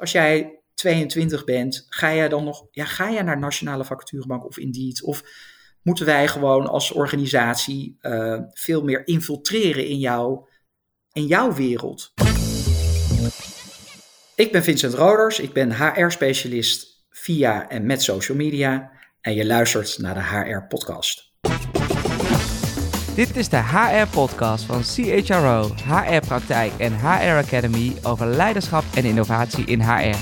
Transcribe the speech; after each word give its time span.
Als 0.00 0.12
jij 0.12 0.60
22 0.74 1.44
bent, 1.44 1.86
ga 1.88 2.14
jij 2.14 2.28
dan 2.28 2.44
nog 2.44 2.66
ja, 2.70 2.84
ga 2.84 3.10
jij 3.10 3.22
naar 3.22 3.38
Nationale 3.38 3.84
Vacaturebank 3.84 4.44
of 4.44 4.58
Indeed? 4.58 5.02
Of 5.02 5.22
moeten 5.82 6.06
wij 6.06 6.28
gewoon 6.28 6.66
als 6.66 6.92
organisatie 6.92 7.98
uh, 8.02 8.40
veel 8.52 8.82
meer 8.82 9.06
infiltreren 9.06 9.86
in, 9.86 9.98
jou, 9.98 10.48
in 11.12 11.26
jouw 11.26 11.52
wereld? 11.54 12.12
Ik 14.34 14.52
ben 14.52 14.62
Vincent 14.62 14.94
Roders, 14.94 15.40
ik 15.40 15.52
ben 15.52 15.72
HR-specialist 15.72 17.04
via 17.10 17.68
en 17.68 17.86
met 17.86 18.02
social 18.02 18.36
media 18.36 18.90
en 19.20 19.34
je 19.34 19.46
luistert 19.46 19.98
naar 19.98 20.14
de 20.14 20.52
HR-podcast. 20.52 21.29
Dit 23.20 23.36
is 23.36 23.48
de 23.48 23.62
HR-podcast 23.62 24.64
van 24.64 24.82
CHRO, 24.82 25.68
HR-praktijk 25.84 26.72
en 26.78 26.92
HR 26.92 27.36
Academy 27.36 27.92
over 28.02 28.26
leiderschap 28.26 28.84
en 28.94 29.04
innovatie 29.04 29.64
in 29.64 29.80
HR. 29.80 30.16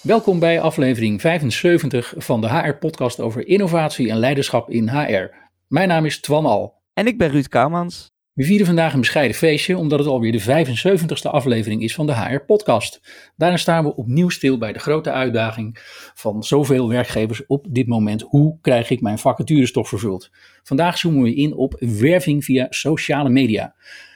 Welkom 0.00 0.38
bij 0.38 0.60
aflevering 0.60 1.20
75 1.20 2.14
van 2.16 2.40
de 2.40 2.48
HR-podcast 2.48 3.20
over 3.20 3.46
innovatie 3.46 4.10
en 4.10 4.16
leiderschap 4.16 4.70
in 4.70 4.88
HR. 4.88 5.34
Mijn 5.68 5.88
naam 5.88 6.04
is 6.04 6.20
Twan 6.20 6.46
Al. 6.46 6.74
En 6.94 7.06
ik 7.06 7.18
ben 7.18 7.30
Ruud 7.30 7.48
Kouwmans. 7.48 8.13
We 8.34 8.44
vieren 8.44 8.66
vandaag 8.66 8.92
een 8.92 9.00
bescheiden 9.00 9.36
feestje, 9.36 9.76
omdat 9.78 9.98
het 9.98 10.08
alweer 10.08 10.32
de 10.32 10.42
75ste 10.42 11.30
aflevering 11.30 11.82
is 11.82 11.94
van 11.94 12.06
de 12.06 12.14
HR-podcast. 12.14 13.00
Daarin 13.36 13.58
staan 13.58 13.84
we 13.84 13.96
opnieuw 13.96 14.28
stil 14.28 14.58
bij 14.58 14.72
de 14.72 14.78
grote 14.78 15.10
uitdaging 15.10 15.78
van 16.14 16.42
zoveel 16.42 16.88
werkgevers 16.88 17.46
op 17.46 17.66
dit 17.68 17.86
moment. 17.86 18.22
Hoe 18.22 18.58
krijg 18.60 18.90
ik 18.90 19.00
mijn 19.00 19.18
vacatures 19.18 19.72
toch 19.72 19.88
vervuld? 19.88 20.30
Vandaag 20.62 20.98
zoomen 20.98 21.22
we 21.22 21.34
in 21.34 21.54
op 21.54 21.76
werving 21.78 22.44
via 22.44 22.66
sociale 22.70 23.28
media. 23.28 23.74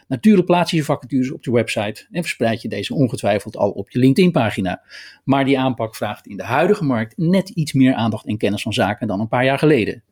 Natuurlijk 0.08 0.46
plaats 0.46 0.70
je 0.70 0.77
je 0.77 0.84
vacatures 0.84 1.32
op 1.32 1.44
je 1.44 1.52
website 1.52 2.06
en 2.10 2.22
verspreid 2.22 2.62
je 2.62 2.69
deze 2.69 2.94
ongetwijfeld 2.94 3.56
al 3.56 3.70
op 3.70 3.91
je 3.91 3.98
LinkedIn-pagina. 3.98 4.82
Maar 5.24 5.44
die 5.44 5.58
aanpak 5.58 5.96
vraagt 5.96 6.27
in 6.27 6.36
de 6.36 6.44
huidige 6.44 6.84
markt 6.84 7.16
net 7.16 7.48
iets 7.48 7.72
meer 7.72 7.94
aandacht 7.94 8.27
en 8.27 8.36
kennis 8.36 8.62
van 8.62 8.72
zaken 8.72 9.06
dan 9.06 9.20
een 9.20 9.28
paar 9.28 9.44
jaar 9.44 9.58
geleden. 9.58 10.02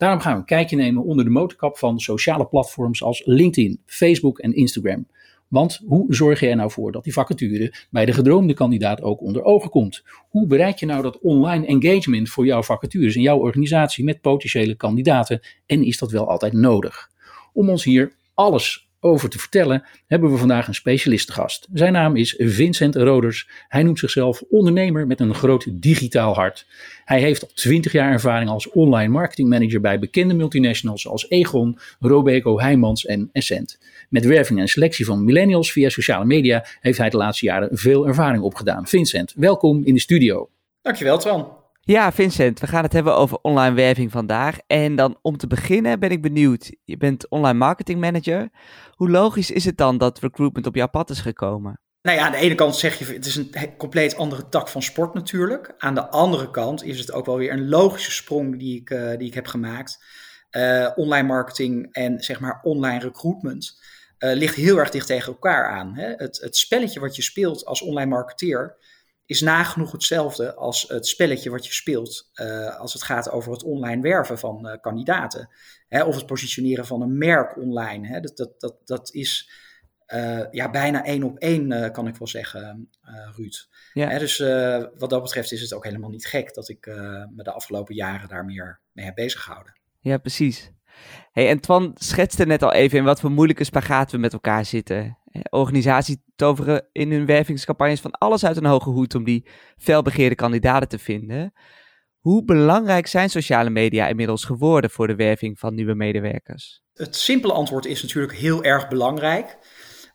Daarom 0.00 0.20
gaan 0.20 0.32
we 0.32 0.38
een 0.38 0.44
kijkje 0.44 0.76
nemen 0.76 1.04
onder 1.04 1.24
de 1.24 1.30
motorkap 1.30 1.78
van 1.78 1.98
sociale 1.98 2.46
platforms 2.46 3.02
als 3.02 3.22
LinkedIn, 3.24 3.80
Facebook 3.86 4.38
en 4.38 4.54
Instagram. 4.54 5.06
Want 5.48 5.80
hoe 5.86 6.14
zorg 6.14 6.40
je 6.40 6.48
er 6.48 6.56
nou 6.56 6.70
voor 6.70 6.92
dat 6.92 7.04
die 7.04 7.12
vacature 7.12 7.74
bij 7.90 8.04
de 8.04 8.12
gedroomde 8.12 8.54
kandidaat 8.54 9.02
ook 9.02 9.20
onder 9.20 9.42
ogen 9.42 9.70
komt? 9.70 10.02
Hoe 10.28 10.46
bereik 10.46 10.78
je 10.78 10.86
nou 10.86 11.02
dat 11.02 11.18
online 11.18 11.66
engagement 11.66 12.30
voor 12.30 12.46
jouw 12.46 12.62
vacatures 12.62 13.16
in 13.16 13.22
jouw 13.22 13.38
organisatie 13.38 14.04
met 14.04 14.20
potentiële 14.20 14.74
kandidaten 14.74 15.40
en 15.66 15.82
is 15.84 15.98
dat 15.98 16.10
wel 16.10 16.28
altijd 16.28 16.52
nodig? 16.52 17.10
Om 17.52 17.70
ons 17.70 17.84
hier 17.84 18.12
alles 18.34 18.89
over 19.00 19.28
te 19.28 19.38
vertellen, 19.38 19.84
hebben 20.06 20.30
we 20.30 20.36
vandaag 20.36 20.68
een 20.68 20.74
specialistengast. 20.74 21.68
Zijn 21.72 21.92
naam 21.92 22.16
is 22.16 22.34
Vincent 22.38 22.96
Roders. 22.96 23.48
Hij 23.68 23.82
noemt 23.82 23.98
zichzelf 23.98 24.42
ondernemer 24.48 25.06
met 25.06 25.20
een 25.20 25.34
groot 25.34 25.66
digitaal 25.70 26.34
hart. 26.34 26.66
Hij 27.04 27.20
heeft 27.20 27.42
al 27.42 27.50
twintig 27.54 27.92
jaar 27.92 28.12
ervaring 28.12 28.50
als 28.50 28.70
online 28.70 29.12
marketingmanager 29.12 29.80
bij 29.80 29.98
bekende 29.98 30.34
multinationals 30.34 31.08
als 31.08 31.30
Egon, 31.30 31.78
Robeco, 32.00 32.60
Heijmans 32.60 33.06
en 33.06 33.28
Essent. 33.32 33.78
Met 34.08 34.24
werving 34.24 34.58
en 34.60 34.68
selectie 34.68 35.04
van 35.04 35.24
millennials 35.24 35.72
via 35.72 35.88
sociale 35.88 36.24
media 36.24 36.64
heeft 36.80 36.98
hij 36.98 37.10
de 37.10 37.16
laatste 37.16 37.46
jaren 37.46 37.68
veel 37.72 38.06
ervaring 38.06 38.42
opgedaan. 38.42 38.86
Vincent, 38.86 39.32
welkom 39.36 39.84
in 39.84 39.94
de 39.94 40.00
studio. 40.00 40.48
Dankjewel, 40.82 41.18
Twan. 41.18 41.59
Ja, 41.90 42.12
Vincent, 42.12 42.60
we 42.60 42.66
gaan 42.66 42.82
het 42.82 42.92
hebben 42.92 43.16
over 43.16 43.38
online 43.42 43.74
werving 43.74 44.10
vandaag. 44.10 44.58
En 44.66 44.96
dan 44.96 45.18
om 45.22 45.36
te 45.36 45.46
beginnen 45.46 46.00
ben 46.00 46.10
ik 46.10 46.22
benieuwd. 46.22 46.72
Je 46.84 46.96
bent 46.96 47.28
online 47.28 47.58
marketing 47.58 48.00
manager. 48.00 48.50
Hoe 48.94 49.10
logisch 49.10 49.50
is 49.50 49.64
het 49.64 49.76
dan 49.76 49.98
dat 49.98 50.18
recruitment 50.18 50.66
op 50.66 50.74
jouw 50.74 50.88
pad 50.88 51.10
is 51.10 51.20
gekomen? 51.20 51.80
Nou 52.02 52.18
ja, 52.18 52.26
aan 52.26 52.32
de 52.32 52.38
ene 52.38 52.54
kant 52.54 52.76
zeg 52.76 52.98
je, 52.98 53.04
het 53.04 53.26
is 53.26 53.36
een 53.36 53.76
compleet 53.76 54.16
andere 54.16 54.48
tak 54.48 54.68
van 54.68 54.82
sport 54.82 55.14
natuurlijk. 55.14 55.74
Aan 55.78 55.94
de 55.94 56.08
andere 56.08 56.50
kant 56.50 56.84
is 56.84 56.98
het 56.98 57.12
ook 57.12 57.26
wel 57.26 57.36
weer 57.36 57.52
een 57.52 57.68
logische 57.68 58.12
sprong 58.12 58.58
die 58.58 58.80
ik, 58.80 58.90
uh, 58.90 59.16
die 59.16 59.28
ik 59.28 59.34
heb 59.34 59.46
gemaakt. 59.46 60.04
Uh, 60.50 60.88
online 60.94 61.26
marketing 61.26 61.92
en 61.92 62.20
zeg 62.20 62.40
maar 62.40 62.60
online 62.62 63.00
recruitment 63.00 63.80
uh, 64.18 64.32
ligt 64.32 64.54
heel 64.54 64.78
erg 64.78 64.90
dicht 64.90 65.06
tegen 65.06 65.32
elkaar 65.32 65.68
aan. 65.68 65.94
Hè? 65.94 66.12
Het, 66.16 66.40
het 66.40 66.56
spelletje 66.56 67.00
wat 67.00 67.16
je 67.16 67.22
speelt 67.22 67.64
als 67.64 67.82
online 67.82 68.10
marketeer 68.10 68.76
is 69.30 69.40
nagenoeg 69.40 69.92
hetzelfde 69.92 70.54
als 70.54 70.84
het 70.88 71.06
spelletje 71.06 71.50
wat 71.50 71.66
je 71.66 71.72
speelt 71.72 72.30
uh, 72.34 72.78
als 72.78 72.92
het 72.92 73.02
gaat 73.02 73.30
over 73.30 73.52
het 73.52 73.62
online 73.62 74.02
werven 74.02 74.38
van 74.38 74.66
uh, 74.66 74.74
kandidaten. 74.80 75.48
Hè, 75.88 76.04
of 76.04 76.16
het 76.16 76.26
positioneren 76.26 76.86
van 76.86 77.02
een 77.02 77.18
merk 77.18 77.56
online. 77.56 78.06
Hè. 78.06 78.20
Dat, 78.20 78.36
dat, 78.36 78.60
dat, 78.60 78.76
dat 78.84 79.14
is 79.14 79.50
uh, 80.14 80.42
ja, 80.50 80.70
bijna 80.70 81.04
één 81.04 81.22
op 81.22 81.38
één, 81.38 81.92
kan 81.92 82.06
ik 82.06 82.16
wel 82.16 82.28
zeggen, 82.28 82.90
Ruud. 83.36 83.68
Ja. 83.92 84.08
Hè, 84.08 84.18
dus 84.18 84.38
wat 84.98 85.10
dat 85.10 85.22
betreft 85.22 85.52
is 85.52 85.60
het 85.60 85.72
ook 85.72 85.84
helemaal 85.84 86.10
niet 86.10 86.26
gek 86.26 86.54
dat 86.54 86.68
ik 86.68 86.86
me 87.36 87.42
de 87.42 87.52
afgelopen 87.52 87.94
jaren 87.94 88.28
daar 88.28 88.44
meer 88.44 88.80
mee 88.92 89.04
heb 89.04 89.14
bezig 89.14 89.42
gehouden. 89.42 89.78
Ja, 90.00 90.18
precies. 90.18 90.70
Hey, 91.32 91.48
en 91.48 91.60
Twan 91.60 91.90
schetste 91.94 92.46
net 92.46 92.62
al 92.62 92.72
even 92.72 92.98
in 92.98 93.04
wat 93.04 93.20
voor 93.20 93.30
moeilijke 93.30 93.64
spagaat 93.64 94.10
we 94.10 94.18
met 94.18 94.32
elkaar 94.32 94.64
zitten. 94.64 95.18
Organisaties 95.50 96.16
toveren 96.36 96.86
in 96.92 97.12
hun 97.12 97.26
wervingscampagnes 97.26 98.00
van 98.00 98.10
alles 98.10 98.44
uit 98.44 98.56
een 98.56 98.64
hoge 98.64 98.90
hoed 98.90 99.14
om 99.14 99.24
die 99.24 99.46
felbegeerde 99.76 100.34
kandidaten 100.34 100.88
te 100.88 100.98
vinden. 100.98 101.52
Hoe 102.18 102.44
belangrijk 102.44 103.06
zijn 103.06 103.30
sociale 103.30 103.70
media 103.70 104.08
inmiddels 104.08 104.44
geworden 104.44 104.90
voor 104.90 105.06
de 105.06 105.14
werving 105.14 105.58
van 105.58 105.74
nieuwe 105.74 105.94
medewerkers? 105.94 106.82
Het 106.94 107.16
simpele 107.16 107.52
antwoord 107.52 107.86
is 107.86 108.02
natuurlijk 108.02 108.34
heel 108.34 108.64
erg 108.64 108.88
belangrijk. 108.88 109.58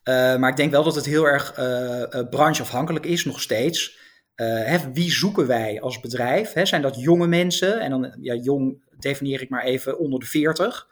Uh, 0.03 0.35
maar 0.37 0.49
ik 0.49 0.55
denk 0.55 0.71
wel 0.71 0.83
dat 0.83 0.95
het 0.95 1.05
heel 1.05 1.27
erg 1.27 1.57
uh, 1.57 2.29
brancheafhankelijk 2.29 3.05
is, 3.05 3.25
nog 3.25 3.41
steeds. 3.41 4.03
Hè, 4.35 4.91
wie 4.93 5.11
zoeken 5.11 5.47
wij 5.47 5.81
als 5.81 5.99
bedrijf? 5.99 6.53
Hè, 6.53 6.65
zijn 6.65 6.81
dat 6.81 7.01
jonge 7.01 7.27
mensen? 7.27 7.79
En 7.79 7.89
dan, 7.89 8.15
ja, 8.21 8.33
jong 8.33 8.83
definieer 8.99 9.41
ik 9.41 9.49
maar 9.49 9.63
even 9.63 9.99
onder 9.99 10.19
de 10.19 10.25
40. 10.25 10.87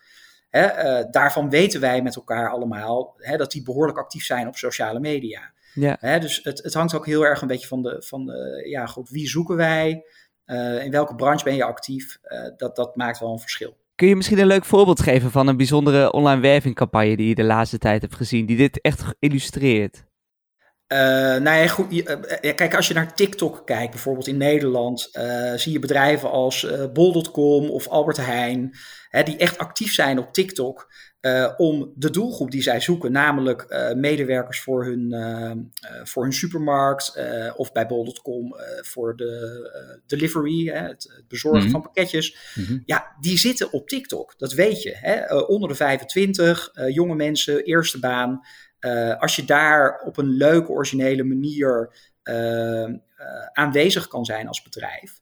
Hè, 0.53 0.99
uh, 0.99 1.05
daarvan 1.11 1.49
weten 1.49 1.81
wij 1.81 2.01
met 2.01 2.15
elkaar 2.15 2.49
allemaal 2.49 3.15
hè, 3.17 3.37
dat 3.37 3.51
die 3.51 3.63
behoorlijk 3.63 3.97
actief 3.97 4.25
zijn 4.25 4.47
op 4.47 4.55
sociale 4.55 4.99
media. 4.99 5.51
Ja. 5.73 5.97
Hè, 5.99 6.19
dus 6.19 6.39
het, 6.43 6.63
het, 6.63 6.73
hangt 6.73 6.95
ook 6.95 7.05
heel 7.05 7.25
erg 7.25 7.41
een 7.41 7.47
beetje 7.47 7.67
van 7.67 7.81
de, 7.81 8.03
van 8.05 8.25
de 8.25 8.65
ja, 8.69 8.85
goed, 8.85 9.09
wie 9.09 9.27
zoeken 9.27 9.55
wij? 9.55 10.05
Uh, 10.45 10.83
in 10.83 10.91
welke 10.91 11.15
branche 11.15 11.43
ben 11.43 11.55
je 11.55 11.63
actief? 11.63 12.17
Uh, 12.23 12.39
dat, 12.57 12.75
dat 12.75 12.95
maakt 12.95 13.19
wel 13.19 13.31
een 13.31 13.39
verschil. 13.39 13.77
Kun 13.95 14.07
je 14.07 14.15
misschien 14.15 14.39
een 14.39 14.45
leuk 14.45 14.65
voorbeeld 14.65 15.01
geven 15.01 15.31
van 15.31 15.47
een 15.47 15.57
bijzondere 15.57 16.11
online 16.11 16.41
wervingcampagne 16.41 17.15
die 17.15 17.27
je 17.27 17.35
de 17.35 17.43
laatste 17.43 17.77
tijd 17.77 18.01
hebt 18.01 18.15
gezien, 18.15 18.45
die 18.45 18.57
dit 18.57 18.81
echt 18.81 19.03
illustreert? 19.19 20.03
Uh, 20.87 20.99
nou 21.41 21.57
ja, 21.57 21.67
goed, 21.67 21.93
uh, 21.93 22.55
kijk, 22.55 22.75
als 22.75 22.87
je 22.87 22.93
naar 22.93 23.15
TikTok 23.15 23.65
kijkt, 23.65 23.91
bijvoorbeeld 23.91 24.27
in 24.27 24.37
Nederland, 24.37 25.09
uh, 25.13 25.53
zie 25.53 25.71
je 25.71 25.79
bedrijven 25.79 26.31
als 26.31 26.67
Bol.com 26.93 27.69
of 27.69 27.87
Albert 27.87 28.17
Heijn, 28.17 28.75
hè, 29.09 29.23
die 29.23 29.37
echt 29.37 29.57
actief 29.57 29.93
zijn 29.93 30.19
op 30.19 30.33
TikTok 30.33 30.91
om 31.57 31.93
de 31.95 32.09
doelgroep 32.09 32.51
die 32.51 32.61
zij 32.61 32.79
zoeken, 32.79 33.11
namelijk 33.11 33.91
medewerkers 33.95 34.61
voor 34.61 34.85
hun, 34.85 35.15
voor 36.03 36.23
hun 36.23 36.33
supermarkt 36.33 37.19
of 37.55 37.71
bij 37.71 37.85
Bol.com 37.85 38.55
voor 38.81 39.15
de 39.15 40.01
delivery, 40.05 40.67
hè, 40.67 40.79
het, 40.79 41.13
het, 41.15 41.27
bezorgen 41.27 41.59
mm 41.59 41.65
-hmm. 41.65 41.71
van 41.71 41.81
pakketjes, 41.81 42.53
mm 42.55 42.65
-hmm. 42.65 42.83
ja, 42.85 43.15
die 43.19 43.37
zitten 43.37 43.71
op 43.71 43.87
TikTok, 43.87 44.33
dat 44.37 44.53
weet 44.53 44.81
je. 44.81 44.91
Hè, 44.95 45.35
onder 45.35 45.69
de 45.69 45.75
25, 45.75 46.71
jonge 46.87 47.15
mensen, 47.15 47.63
eerste 47.63 47.99
baan. 47.99 48.41
Uh, 48.85 49.19
als 49.19 49.35
je 49.35 49.45
daar 49.45 50.01
op 50.05 50.17
een 50.17 50.29
leuke, 50.29 50.71
originele 50.71 51.23
manier 51.23 51.89
uh, 52.23 52.35
uh, 52.35 52.89
aanwezig 53.53 54.07
kan 54.07 54.25
zijn 54.25 54.47
als 54.47 54.61
bedrijf, 54.61 55.21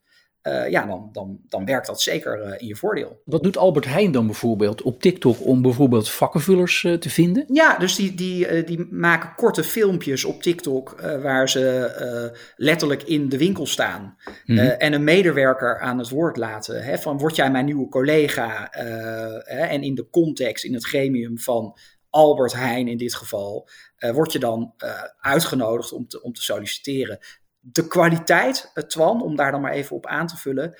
ja, 0.68 0.86
dan, 0.86 1.08
dan, 1.12 1.40
dan 1.48 1.64
werkt 1.64 1.86
dat 1.86 2.00
zeker 2.00 2.60
in 2.60 2.66
je 2.66 2.76
voordeel. 2.76 3.20
Wat 3.24 3.42
doet 3.42 3.56
Albert 3.56 3.84
Heijn 3.84 4.12
dan 4.12 4.26
bijvoorbeeld 4.26 4.82
op 4.82 5.00
TikTok 5.00 5.46
om 5.46 5.62
bijvoorbeeld 5.62 6.10
vakkenvullers 6.10 6.80
te 6.80 7.10
vinden? 7.10 7.44
Ja, 7.52 7.78
dus 7.78 7.94
die, 7.94 8.14
die, 8.14 8.64
die 8.64 8.86
maken 8.90 9.34
korte 9.36 9.64
filmpjes 9.64 10.24
op 10.24 10.42
TikTok 10.42 11.00
waar 11.00 11.48
ze 11.48 12.32
letterlijk 12.56 13.02
in 13.02 13.28
de 13.28 13.38
winkel 13.38 13.66
staan 13.66 14.16
mm 14.44 14.58
-hmm. 14.58 14.68
en 14.68 14.92
een 14.92 15.04
medewerker 15.04 15.80
aan 15.80 15.98
het 15.98 16.08
woord 16.08 16.36
laten. 16.36 16.84
Hè, 16.84 16.98
van 16.98 17.18
word 17.18 17.36
jij 17.36 17.50
mijn 17.50 17.64
nieuwe 17.64 17.88
collega? 17.88 18.68
hè, 18.70 19.64
en 19.66 19.82
in 19.82 19.94
de 19.94 20.08
context, 20.10 20.64
in 20.64 20.74
het 20.74 20.86
gremium 20.86 21.38
van 21.38 21.76
Albert 22.12 22.52
Heijn 22.52 22.88
in 22.88 22.96
dit 22.96 23.14
geval, 23.14 23.68
uh, 23.98 24.10
word 24.10 24.32
je 24.32 24.38
dan 24.38 24.74
uh, 24.84 25.02
uitgenodigd 25.20 25.92
om 25.92 26.08
te, 26.08 26.22
om 26.22 26.32
te 26.32 26.42
solliciteren. 26.42 27.18
De 27.60 27.86
kwaliteit, 27.86 28.70
uh, 28.74 28.84
Twan, 28.84 29.22
om 29.22 29.36
daar 29.36 29.50
dan 29.50 29.60
maar 29.60 29.72
even 29.72 29.96
op 29.96 30.06
aan 30.06 30.26
te 30.26 30.36
vullen, 30.36 30.74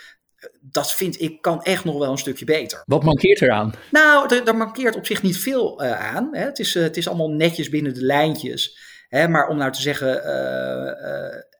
dat 0.61 0.93
vind 0.93 1.21
ik 1.21 1.43
kan 1.43 1.63
echt 1.63 1.85
nog 1.85 1.99
wel 1.99 2.11
een 2.11 2.19
stukje 2.19 2.45
beter. 2.45 2.83
Wat 2.87 3.05
mankeert 3.05 3.43
eraan? 3.43 3.75
Nou, 3.91 4.35
er, 4.35 4.47
er 4.47 4.57
mankeert 4.57 4.97
op 4.97 5.07
zich 5.07 5.23
niet 5.23 5.37
veel 5.37 5.83
aan. 5.83 6.29
Hè. 6.33 6.45
Het, 6.45 6.59
is, 6.59 6.75
het 6.75 6.97
is 6.97 7.09
allemaal 7.09 7.31
netjes 7.31 7.69
binnen 7.69 7.95
de 7.95 8.05
lijntjes. 8.05 8.79
Hè, 9.09 9.29
maar 9.29 9.49
om 9.49 9.57
nou 9.57 9.73
te 9.73 9.81
zeggen, 9.81 10.23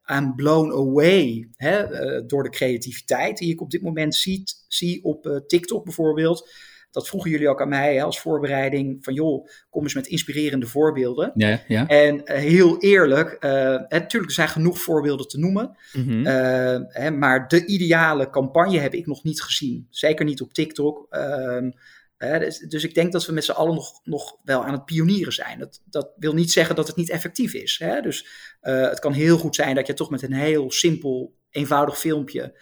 I'm 0.07 0.35
blown 0.35 0.73
away 0.73 1.49
hè, 1.57 1.87
door 2.27 2.43
de 2.43 2.51
creativiteit 2.51 3.39
die 3.39 3.53
ik 3.53 3.61
op 3.61 3.71
dit 3.71 3.83
moment 3.83 4.15
zie, 4.15 4.43
zie 4.69 5.05
op 5.05 5.43
TikTok 5.47 5.85
bijvoorbeeld 5.85 6.51
dat 6.93 7.09
vroegen 7.09 7.31
jullie 7.31 7.49
ook 7.49 7.61
aan 7.61 7.69
mij 7.69 7.95
hè, 7.95 8.03
als 8.03 8.21
voorbereiding. 8.21 9.05
Van 9.05 9.15
joh, 9.15 9.49
kom 9.71 9.83
eens 9.83 9.95
met 9.95 10.07
inspirerende 10.07 10.67
voorbeelden. 10.67 11.33
Ja, 11.35 11.61
ja. 11.69 11.87
En 11.87 12.15
uh, 12.17 12.23
heel 12.25 12.81
eerlijk, 12.81 13.45
uh, 13.45 13.51
natuurlijk 13.89 14.25
er 14.25 14.33
zijn 14.33 14.49
genoeg 14.49 14.81
voorbeelden 14.81 15.29
te 15.29 15.39
noemen. 15.39 15.77
Mhm. 15.93 16.27
Uh, 16.27 16.79
hè, 16.89 17.11
maar 17.11 17.49
de 17.49 17.67
ideale 17.67 18.31
campagne 18.31 18.79
heb 18.79 18.95
ik 18.95 19.07
nog 19.07 19.25
niet 19.25 19.43
gezien. 19.43 19.87
Zeker 19.91 20.25
niet 20.25 20.41
op 20.41 20.53
TikTok. 20.53 21.07
Ehm, 21.11 21.71
dus, 22.17 22.59
dus, 22.59 22.85
ik 22.85 22.95
denk 22.95 23.13
dat 23.13 23.27
we 23.27 23.33
met 23.33 23.45
z'n 23.45 23.51
allen 23.51 23.75
nog, 23.75 24.01
nog 24.05 24.37
wel 24.45 24.65
aan 24.65 24.73
het 24.73 24.85
pionieren 24.85 25.33
zijn. 25.33 25.59
Dat, 25.59 25.83
dat 25.85 26.13
wil 26.17 26.35
niet 26.35 26.53
zeggen 26.53 26.77
dat 26.77 26.87
het 26.87 26.97
niet 26.97 27.11
effectief 27.11 27.55
is. 27.55 27.79
Hè? 27.79 28.01
Dus 28.01 28.27
het 28.61 28.99
kan 28.99 29.13
heel 29.13 29.39
goed 29.39 29.55
zijn 29.55 29.75
dat 29.75 29.87
je 29.87 29.95
toch 29.95 30.11
met 30.11 30.23
een 30.23 30.33
heel 30.33 30.71
simpel, 30.71 31.35
eenvoudig 31.51 31.99
filmpje 31.99 32.59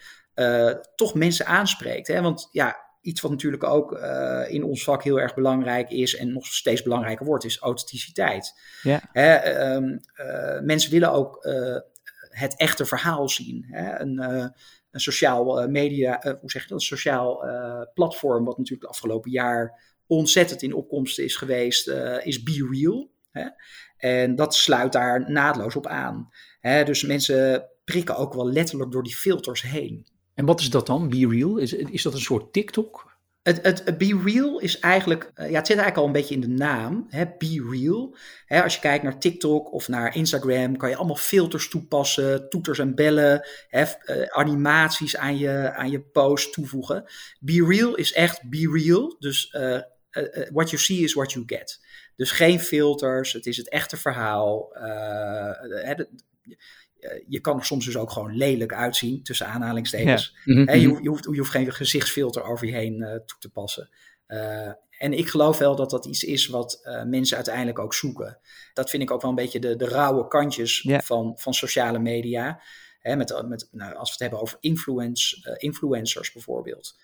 toch 0.95 1.13
mensen 1.13 1.45
aanspreekt. 1.45 2.07
Hè? 2.07 2.21
Want 2.21 2.49
ja, 2.51 2.90
iets 3.01 3.21
wat 3.21 3.31
natuurlijk 3.31 3.63
ook 3.63 3.91
uh, 3.91 4.43
in 4.47 4.63
ons 4.63 4.83
vak 4.83 5.03
heel 5.03 5.19
erg 5.19 5.33
belangrijk 5.33 5.89
is 5.89 6.15
en 6.15 6.33
nog 6.33 6.45
steeds 6.45 6.83
belangrijker 6.83 7.25
wordt, 7.25 7.43
is 7.43 7.59
authenticiteit. 7.59 8.59
Ja. 8.81 9.01
Hè, 9.11 9.59
um, 9.75 9.99
uh, 10.15 10.59
mensen 10.59 10.91
willen 10.91 11.11
ook 11.11 11.45
uh, 11.45 11.77
het 12.29 12.57
echte 12.57 12.85
verhaal 12.85 13.29
zien. 13.29 13.65
Hè? 13.67 13.99
Een, 13.99 14.19
een 14.91 14.99
sociaal 14.99 15.67
media, 15.69 16.19
hoe 16.41 16.51
zeg 16.51 16.61
je 16.61 16.67
dat? 16.67 16.77
Een 16.77 16.85
sociaal 16.85 17.45
platform, 17.93 18.45
wat 18.45 18.57
natuurlijk 18.57 18.87
het 18.87 18.91
afgelopen 18.91 19.31
jaar 19.31 19.81
ontzettend 20.07 20.61
in 20.61 20.73
opkomst 20.73 21.19
is 21.19 21.35
geweest, 21.35 21.87
is 22.23 22.43
Be 22.43 22.69
Real. 22.71 23.09
Hè? 23.31 23.47
En 23.97 24.35
dat 24.35 24.55
sluit 24.55 24.91
daar 24.91 25.31
naadloos 25.31 25.75
op 25.75 25.87
aan. 25.87 26.29
Hè? 26.59 26.83
Dus 26.83 27.03
mensen 27.03 27.69
prikken 27.83 28.17
ook 28.17 28.33
wel 28.33 28.51
letterlijk 28.51 28.91
door 28.91 29.03
die 29.03 29.15
filters 29.15 29.61
heen. 29.61 30.07
En 30.41 30.47
wat 30.47 30.59
is 30.59 30.69
dat 30.69 30.85
dan, 30.85 31.09
Be 31.09 31.27
Real? 31.27 31.57
Is, 31.57 31.73
is 31.73 32.01
dat 32.01 32.13
een 32.13 32.19
soort 32.19 32.53
TikTok? 32.53 33.11
Het, 33.43 33.59
het, 33.61 33.97
Be 33.97 34.21
Real 34.25 34.59
is 34.59 34.79
eigenlijk, 34.79 35.31
ja, 35.35 35.43
het 35.43 35.67
zit 35.67 35.77
eigenlijk 35.77 35.97
al 35.97 36.05
een 36.05 36.11
beetje 36.11 36.35
in 36.35 36.41
de 36.41 36.47
naam, 36.47 37.05
hè, 37.09 37.25
Be 37.37 37.67
Real. 37.71 38.15
Hè, 38.45 38.63
als 38.63 38.73
je 38.73 38.79
kijkt 38.79 39.03
naar 39.03 39.19
TikTok 39.19 39.73
of 39.73 39.87
naar 39.87 40.15
Instagram, 40.15 40.77
kan 40.77 40.89
je 40.89 40.95
allemaal 40.95 41.15
filters 41.15 41.69
toepassen, 41.69 42.49
toeters 42.49 42.79
en 42.79 42.95
bellen, 42.95 43.47
hè, 43.67 43.83
uh, 44.05 44.27
animaties 44.27 45.17
aan 45.17 45.37
je, 45.37 45.73
aan 45.73 45.91
je 45.91 46.01
post 46.01 46.53
toevoegen. 46.53 47.03
Be 47.39 47.65
Real 47.67 47.95
is 47.95 48.13
echt 48.13 48.49
Be 48.49 48.69
Real, 48.73 49.15
dus 49.19 49.53
uh, 49.53 49.79
what 50.51 50.69
you 50.69 50.81
see 50.81 50.99
is 50.99 51.13
what 51.13 51.31
you 51.31 51.43
get. 51.47 51.79
Dus 52.15 52.31
geen 52.31 52.59
filters, 52.59 53.33
het 53.33 53.45
is 53.45 53.57
het 53.57 53.69
echte 53.69 53.97
verhaal. 53.97 54.71
Je 57.27 57.39
kan 57.39 57.57
er 57.57 57.65
soms 57.65 57.85
dus 57.85 57.97
ook 57.97 58.11
gewoon 58.11 58.35
lelijk 58.35 58.73
uitzien, 58.73 59.23
tussen 59.23 59.47
aanhalingstekens. 59.47 60.35
Ja. 60.43 60.53
Mm-hmm. 60.53 60.67
He, 60.67 60.73
je, 60.73 60.99
je, 61.01 61.09
hoeft, 61.09 61.23
je, 61.23 61.37
hoeft, 61.37 61.51
geen 61.51 61.73
gezichtsfilter 61.73 62.43
over 62.43 62.67
je 62.67 62.73
heen 62.73 63.01
uh, 63.01 63.11
toe 63.11 63.39
te 63.39 63.49
passen. 63.49 63.89
Uh, 64.27 64.71
en 64.97 65.13
ik 65.13 65.27
geloof 65.27 65.57
wel 65.57 65.75
dat 65.75 65.89
dat 65.89 66.05
iets 66.05 66.23
is 66.23 66.47
wat 66.47 66.79
uh, 66.83 67.03
mensen 67.03 67.35
uiteindelijk 67.35 67.79
ook 67.79 67.93
zoeken. 67.93 68.39
Dat 68.73 68.89
vind 68.89 69.03
ik 69.03 69.11
ook 69.11 69.21
wel 69.21 69.29
een 69.29 69.35
beetje 69.35 69.59
de, 69.59 69.75
de 69.75 69.87
rauwe 69.87 70.27
kantjes 70.27 70.87
van, 71.03 71.33
van 71.35 71.53
sociale 71.53 71.99
media. 71.99 72.61
He, 72.99 73.15
met, 73.15 73.43
met, 73.47 73.67
nou, 73.71 73.95
als 73.95 74.07
we 74.07 74.11
het 74.11 74.19
hebben 74.19 74.41
over 74.41 74.57
influence, 74.59 75.57
influencers 75.57 76.31
bijvoorbeeld. 76.31 76.95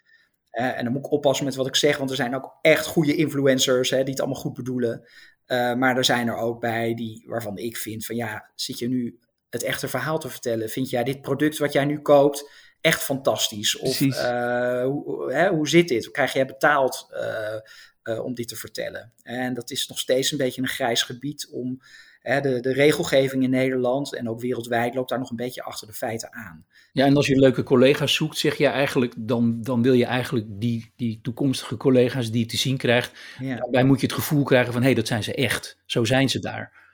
en 0.52 0.84
dan 0.84 0.94
moet 0.94 1.06
ik 1.06 1.12
oppassen 1.12 1.46
met 1.46 1.56
wat 1.56 1.68
ik 1.68 1.76
zeg, 1.76 1.98
want 1.98 2.10
er 2.10 2.16
zijn 2.16 2.36
ook 2.36 2.58
echt 2.62 2.86
goede 2.86 3.16
influencers 3.16 3.90
die 3.90 4.00
het 4.00 4.20
allemaal 4.20 4.42
goed 4.42 4.54
bedoelen. 4.54 5.08
maar 5.48 5.98
er 5.98 6.06
zijn 6.06 6.28
er 6.28 6.36
ook 6.36 6.60
bij 6.60 6.94
die, 6.94 7.24
waarvan 7.28 7.58
ik 7.58 7.78
vind 7.78 8.06
van 8.06 8.16
ja, 8.16 8.52
zit 8.56 8.80
je 8.80 8.88
nu 8.88 9.20
het 9.58 9.66
echte 9.66 9.88
verhaal 9.88 10.20
te 10.20 10.30
vertellen. 10.30 10.70
Vind 10.70 10.90
jij 10.90 11.04
dit 11.04 11.22
product 11.22 11.58
wat 11.58 11.74
jij 11.74 11.86
nu 11.86 12.00
koopt 12.00 12.52
echt 12.82 13.04
fantastisch? 13.04 13.78
Of 13.78 14.00
uh, 14.00 14.84
hoe, 14.84 15.32
hè, 15.34 15.50
hoe 15.50 15.68
zit 15.68 15.88
dit? 15.88 16.12
Krijg 16.12 16.34
jij 16.34 16.46
betaald 16.46 17.08
uh, 17.12 18.16
uh, 18.16 18.24
om 18.24 18.34
dit 18.34 18.48
te 18.48 18.56
vertellen? 18.56 19.14
En 19.24 19.54
dat 19.54 19.72
is 19.72 19.88
nog 19.88 20.00
steeds 20.00 20.32
een 20.32 20.38
beetje 20.38 20.62
een 20.62 20.68
grijs 20.68 21.02
gebied 21.04 21.50
om 21.52 21.82
de, 22.22 22.60
de 22.60 22.74
regelgeving 22.74 23.44
in 23.44 23.50
Nederland 23.50 24.16
en 24.16 24.30
ook 24.30 24.40
wereldwijd 24.40 24.96
loopt 24.96 25.10
daar 25.10 25.20
nog 25.20 25.30
een 25.30 25.36
beetje 25.36 25.64
achter 25.64 25.88
de 25.88 25.94
feiten 25.94 26.34
aan. 26.34 26.66
Ja, 26.92 27.06
en 27.06 27.16
als 27.16 27.28
je 27.28 27.40
leuke 27.40 27.64
collega's 27.64 28.16
zoekt, 28.16 28.38
zeg 28.38 28.58
je 28.58 28.68
eigenlijk, 28.68 29.14
dan, 29.18 29.62
dan 29.62 29.82
wil 29.82 29.94
je 29.94 30.06
eigenlijk 30.06 30.46
die, 30.50 30.94
die 30.96 31.20
toekomstige 31.22 31.78
collega's 31.78 32.32
die 32.32 32.40
je 32.40 32.46
te 32.46 32.58
zien 32.58 32.78
krijgt, 32.78 33.12
Ja. 33.40 33.56
daarbij 33.56 33.84
moet 33.84 34.00
je 34.00 34.06
het 34.06 34.16
gevoel 34.16 34.44
krijgen 34.44 34.72
van 34.74 34.82
hé, 34.82 34.88
hey, 34.88 34.96
dat 34.96 35.08
zijn 35.08 35.24
ze 35.24 35.34
echt. 35.34 35.78
Zo 35.86 36.04
zijn 36.04 36.30
ze 36.30 36.40
daar. 36.40 36.87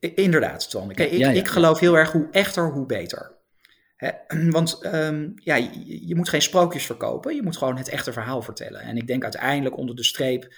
Inderdaad, 0.00 0.70
Twan. 0.70 0.92
Kijk, 0.94 1.10
ik, 1.10 1.18
Ja, 1.18 1.30
ja. 1.30 1.40
ik 1.40 1.48
geloof 1.48 1.78
heel 1.78 1.96
erg 1.96 2.12
hoe 2.12 2.28
echter, 2.30 2.70
hoe 2.70 2.86
beter. 2.86 3.38
Want 4.50 4.84
um, 4.94 5.32
ja, 5.34 5.54
je, 5.54 6.06
je, 6.06 6.14
moet 6.14 6.28
geen 6.28 6.42
sprookjes 6.42 6.86
verkopen, 6.86 7.34
je 7.34 7.42
moet 7.42 7.56
gewoon 7.56 7.76
het 7.76 7.88
echte 7.88 8.12
verhaal 8.12 8.42
vertellen. 8.42 8.80
En 8.80 8.96
ik 8.96 9.06
denk 9.06 9.22
uiteindelijk 9.22 9.76
onder 9.76 9.96
de 9.96 10.04
streep 10.04 10.54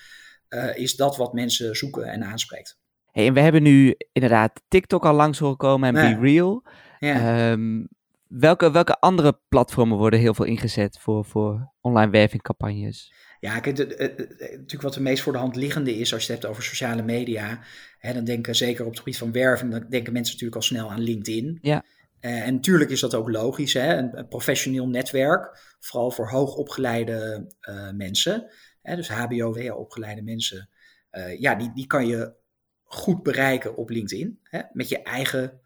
uh, 0.49 0.77
is 0.77 0.97
dat 0.97 1.17
wat 1.17 1.33
mensen 1.33 1.77
zoeken 1.77 2.05
en 2.05 2.25
aanspreekt. 2.25 2.79
Hey, 3.11 3.27
en 3.27 3.35
we 3.35 3.41
hebben 3.41 3.63
nu 3.63 3.95
inderdaad 4.13 4.63
TikTok 4.69 5.05
al 5.05 5.15
langs 5.15 5.39
horen 5.39 5.57
komen 5.57 5.97
en 5.97 6.09
Ja. 6.09 6.19
Be 6.19 6.27
Real. 6.27 6.65
Ja. 6.99 7.51
Um, 7.51 7.89
welke, 8.29 8.71
welke 8.71 9.01
andere 9.01 9.39
platformen 9.49 9.99
worden 9.99 10.21
heel 10.21 10.35
veel 10.35 10.45
ingezet 10.45 10.99
voor, 10.99 11.25
voor 11.25 11.73
online 11.81 12.11
wervingcampagnes? 12.11 13.13
Ja, 13.41 13.61
kijk, 13.61 13.79
natuurlijk 13.79 14.83
wat 14.83 14.95
de 14.95 15.01
meest 15.01 15.23
voor 15.23 15.33
de 15.33 15.39
hand 15.39 15.57
liggende 15.57 15.99
is 15.99 16.13
als 16.13 16.27
je 16.27 16.33
het 16.33 16.43
hebt 16.43 16.53
over 16.53 16.65
sociale 16.65 17.03
media. 17.03 17.61
Hè, 18.03 18.13
dan 18.13 18.25
denken 18.25 18.55
zeker 18.55 18.85
op 18.85 18.91
het 18.91 18.99
gebied 18.99 19.19
van 19.19 19.33
werving, 19.33 19.71
dan 19.71 19.87
denken 19.89 20.13
mensen 20.13 20.33
natuurlijk 20.33 20.61
al 20.61 20.67
snel 20.67 20.91
aan 20.91 21.01
LinkedIn. 21.01 21.59
Ja. 21.61 21.85
Uh, 22.21 22.47
en 22.47 22.55
natuurlijk 22.55 22.91
is 22.91 23.01
dat 23.01 23.15
ook 23.15 23.29
logisch, 23.29 23.73
hè? 23.73 23.97
Een, 23.97 24.19
een 24.19 24.29
professioneel 24.29 24.89
netwerk, 24.89 25.75
vooral 25.81 26.11
voor 26.11 26.29
hoogopgeleide 26.29 27.47
uh, 27.69 27.91
mensen. 27.91 28.51
Hè? 28.83 28.97
Dus 28.97 29.09
HBO, 29.09 29.53
WO-opgeleide 29.53 30.23
mensen. 30.23 30.69
Uh, 31.13 31.41
ja, 31.41 31.55
die, 31.55 31.73
die 31.75 31.87
kan 31.87 32.07
je 32.07 32.35
goed 32.83 33.23
bereiken 33.23 33.77
op 33.77 33.91
LinkedIn. 33.91 34.39
Hè? 34.43 34.61
Met 34.73 34.89
je 34.89 35.03
eigen 35.03 35.61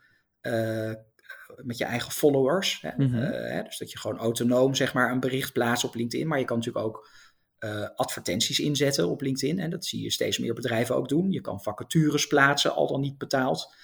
met 1.63 1.79
je 1.79 1.85
eigen 1.85 2.13
followers. 2.13 2.81
Hè? 2.81 2.91
Mhm. 2.97 3.15
hè? 3.15 3.63
Dus 3.63 3.79
dat 3.79 3.91
je 3.91 3.99
gewoon 3.99 4.19
autonoom 4.19 4.75
zeg 4.75 4.95
maar, 4.95 5.11
een 5.11 5.21
bericht 5.21 5.53
plaatst 5.53 5.85
op 5.85 5.95
LinkedIn. 5.95 6.27
Maar 6.27 6.39
je 6.39 6.45
kan 6.45 6.57
natuurlijk 6.57 6.87
ook 6.87 7.09
uh, 7.61 7.89
advertenties 7.95 8.61
inzetten 8.61 9.09
op 9.09 9.21
LinkedIn. 9.21 9.59
En 9.59 9.71
dat 9.71 9.85
zie 9.85 10.03
je 10.03 10.11
steeds 10.11 10.39
meer 10.39 10.55
bedrijven 10.55 10.97
ook 10.97 11.09
doen. 11.09 11.33
Je 11.33 11.41
kan 11.41 11.63
vacatures 11.63 12.27
plaatsen, 12.27 12.75
al 12.75 12.87
dan 12.87 13.01
niet 13.01 13.19
betaald. 13.19 13.75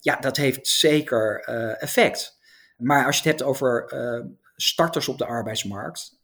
Ja, 0.00 0.16
dat 0.16 0.36
heeft 0.36 0.68
zeker 0.68 1.48
uh, 1.48 1.82
effect. 1.82 2.38
Maar 2.76 3.06
als 3.06 3.16
je 3.16 3.28
het 3.28 3.38
hebt 3.38 3.50
over 3.50 3.92
uh, 3.94 4.24
starters 4.56 5.08
op 5.08 5.18
de 5.18 5.26
arbeidsmarkt, 5.26 6.14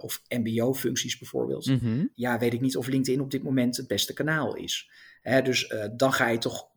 of 0.00 0.22
MBO-functies 0.28 1.18
bijvoorbeeld, 1.18 1.66
mm 1.66 1.78
-hmm. 1.78 2.10
ja, 2.14 2.38
weet 2.38 2.52
ik 2.52 2.60
niet 2.60 2.76
of 2.76 2.86
LinkedIn 2.86 3.20
op 3.20 3.30
dit 3.30 3.42
moment 3.42 3.76
het 3.76 3.86
beste 3.86 4.12
kanaal 4.12 4.54
is. 4.54 4.90
Hè, 5.22 5.42
dus 5.42 5.74
dan 5.96 6.12
ga 6.12 6.28
je 6.28 6.38
toch 6.38 6.68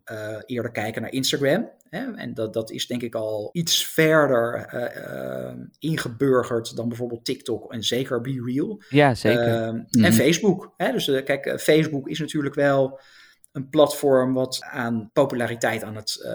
eerder 0.46 0.72
kijken 0.72 1.02
naar 1.02 1.12
Instagram. 1.12 1.72
Hè? 1.90 2.14
En 2.14 2.34
dat, 2.34 2.54
dat 2.54 2.72
is 2.72 2.88
denk 2.88 3.02
ik 3.02 3.16
al 3.16 3.50
iets 3.52 3.86
verder 3.86 4.70
uh, 4.74 5.52
uh, 5.52 5.54
ingeburgerd 5.80 6.76
dan 6.76 6.88
bijvoorbeeld 6.88 7.26
TikTok 7.26 7.74
en 7.74 7.84
zeker 7.84 8.22
Be 8.22 8.44
Real. 8.46 8.82
Ja, 8.90 9.16
zeker. 9.16 9.74
Mm 9.74 9.88
-hmm. 9.90 10.04
En 10.04 10.14
Facebook. 10.14 10.74
Hè? 10.78 10.92
Dus 10.92 11.06
kijk, 11.06 11.60
Facebook 11.62 12.10
is 12.10 12.20
natuurlijk 12.20 12.56
wel 12.56 13.00
een 13.52 13.70
platform 13.70 14.34
wat 14.34 14.62
aan 14.62 15.10
populariteit 15.14 15.84
aan 15.84 15.96
het 15.96 16.28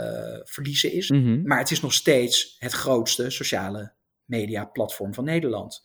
verliezen 0.44 0.92
is. 0.92 1.10
Mm 1.10 1.24
-hmm. 1.24 1.42
Maar 1.46 1.58
het 1.58 1.70
is 1.70 1.80
nog 1.80 1.92
steeds 1.92 2.56
het 2.58 2.72
grootste 2.72 3.30
sociale 3.30 3.92
media 4.24 4.64
platform 4.64 5.14
van 5.14 5.24
Nederland. 5.24 5.84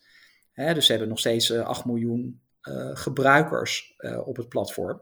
Hè? 0.51 0.73
Dus 0.73 0.85
ze 0.85 0.91
hebben 0.91 1.09
nog 1.09 1.19
steeds 1.19 1.51
8 1.51 1.85
miljoen 1.85 2.41
gebruikers 2.93 3.95
op 4.25 4.37
het 4.37 4.49
platform. 4.49 5.01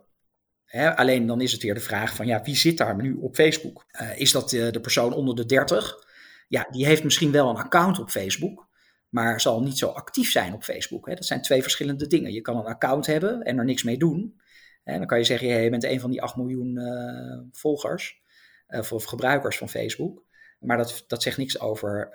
Alleen 0.74 1.26
dan 1.26 1.42
is 1.42 1.52
het 1.52 1.62
weer 1.62 1.74
de 1.74 1.80
vraag 1.80 2.16
van 2.16 2.26
ja, 2.26 2.42
wie 2.44 2.56
zit 2.56 2.78
daar 2.78 2.96
nu 2.96 3.14
op 3.14 3.36
Facebook? 3.36 3.86
Uh, 4.02 4.20
is 4.20 4.32
dat 4.32 4.50
de, 4.50 4.72
de, 4.72 4.80
persoon 4.80 5.14
onder 5.14 5.36
de 5.36 5.46
30? 5.46 6.08
Ja, 6.48 6.68
die 6.72 6.86
heeft 6.86 7.04
misschien 7.04 7.32
wel 7.32 7.50
een 7.50 7.56
account 7.56 8.00
op 8.00 8.10
Facebook, 8.10 8.68
maar 9.10 9.42
zal 9.42 9.64
niet 9.64 9.78
zo 9.78 9.88
actief 9.88 10.32
zijn 10.32 10.54
op 10.54 10.64
Facebook. 10.64 11.08
Dat 11.08 11.26
zijn 11.26 11.42
twee 11.42 11.62
verschillende 11.62 12.08
dingen. 12.08 12.32
Je 12.34 12.42
kan 12.42 12.58
een 12.58 12.66
account 12.66 13.06
hebben 13.06 13.42
en 13.42 13.58
er 13.58 13.66
niks 13.66 13.84
mee 13.84 13.98
doen. 13.98 14.42
En 14.84 14.98
dan 14.98 15.08
kan 15.08 15.18
je 15.18 15.24
zeggen, 15.24 15.48
je 15.48 15.70
bent 15.70 15.84
een 15.84 16.00
van 16.00 16.12
die 16.12 16.22
8 16.22 16.36
miljoen 16.36 16.78
uh, 16.78 17.40
volgers 17.52 18.22
uh, 18.68 18.92
of 18.92 19.04
gebruikers 19.04 19.58
van 19.58 19.70
Facebook. 19.70 20.26
Maar 20.60 20.78
dat, 20.78 21.04
dat 21.08 21.24
zegt 21.24 21.38
niks 21.38 21.60
over 21.60 22.10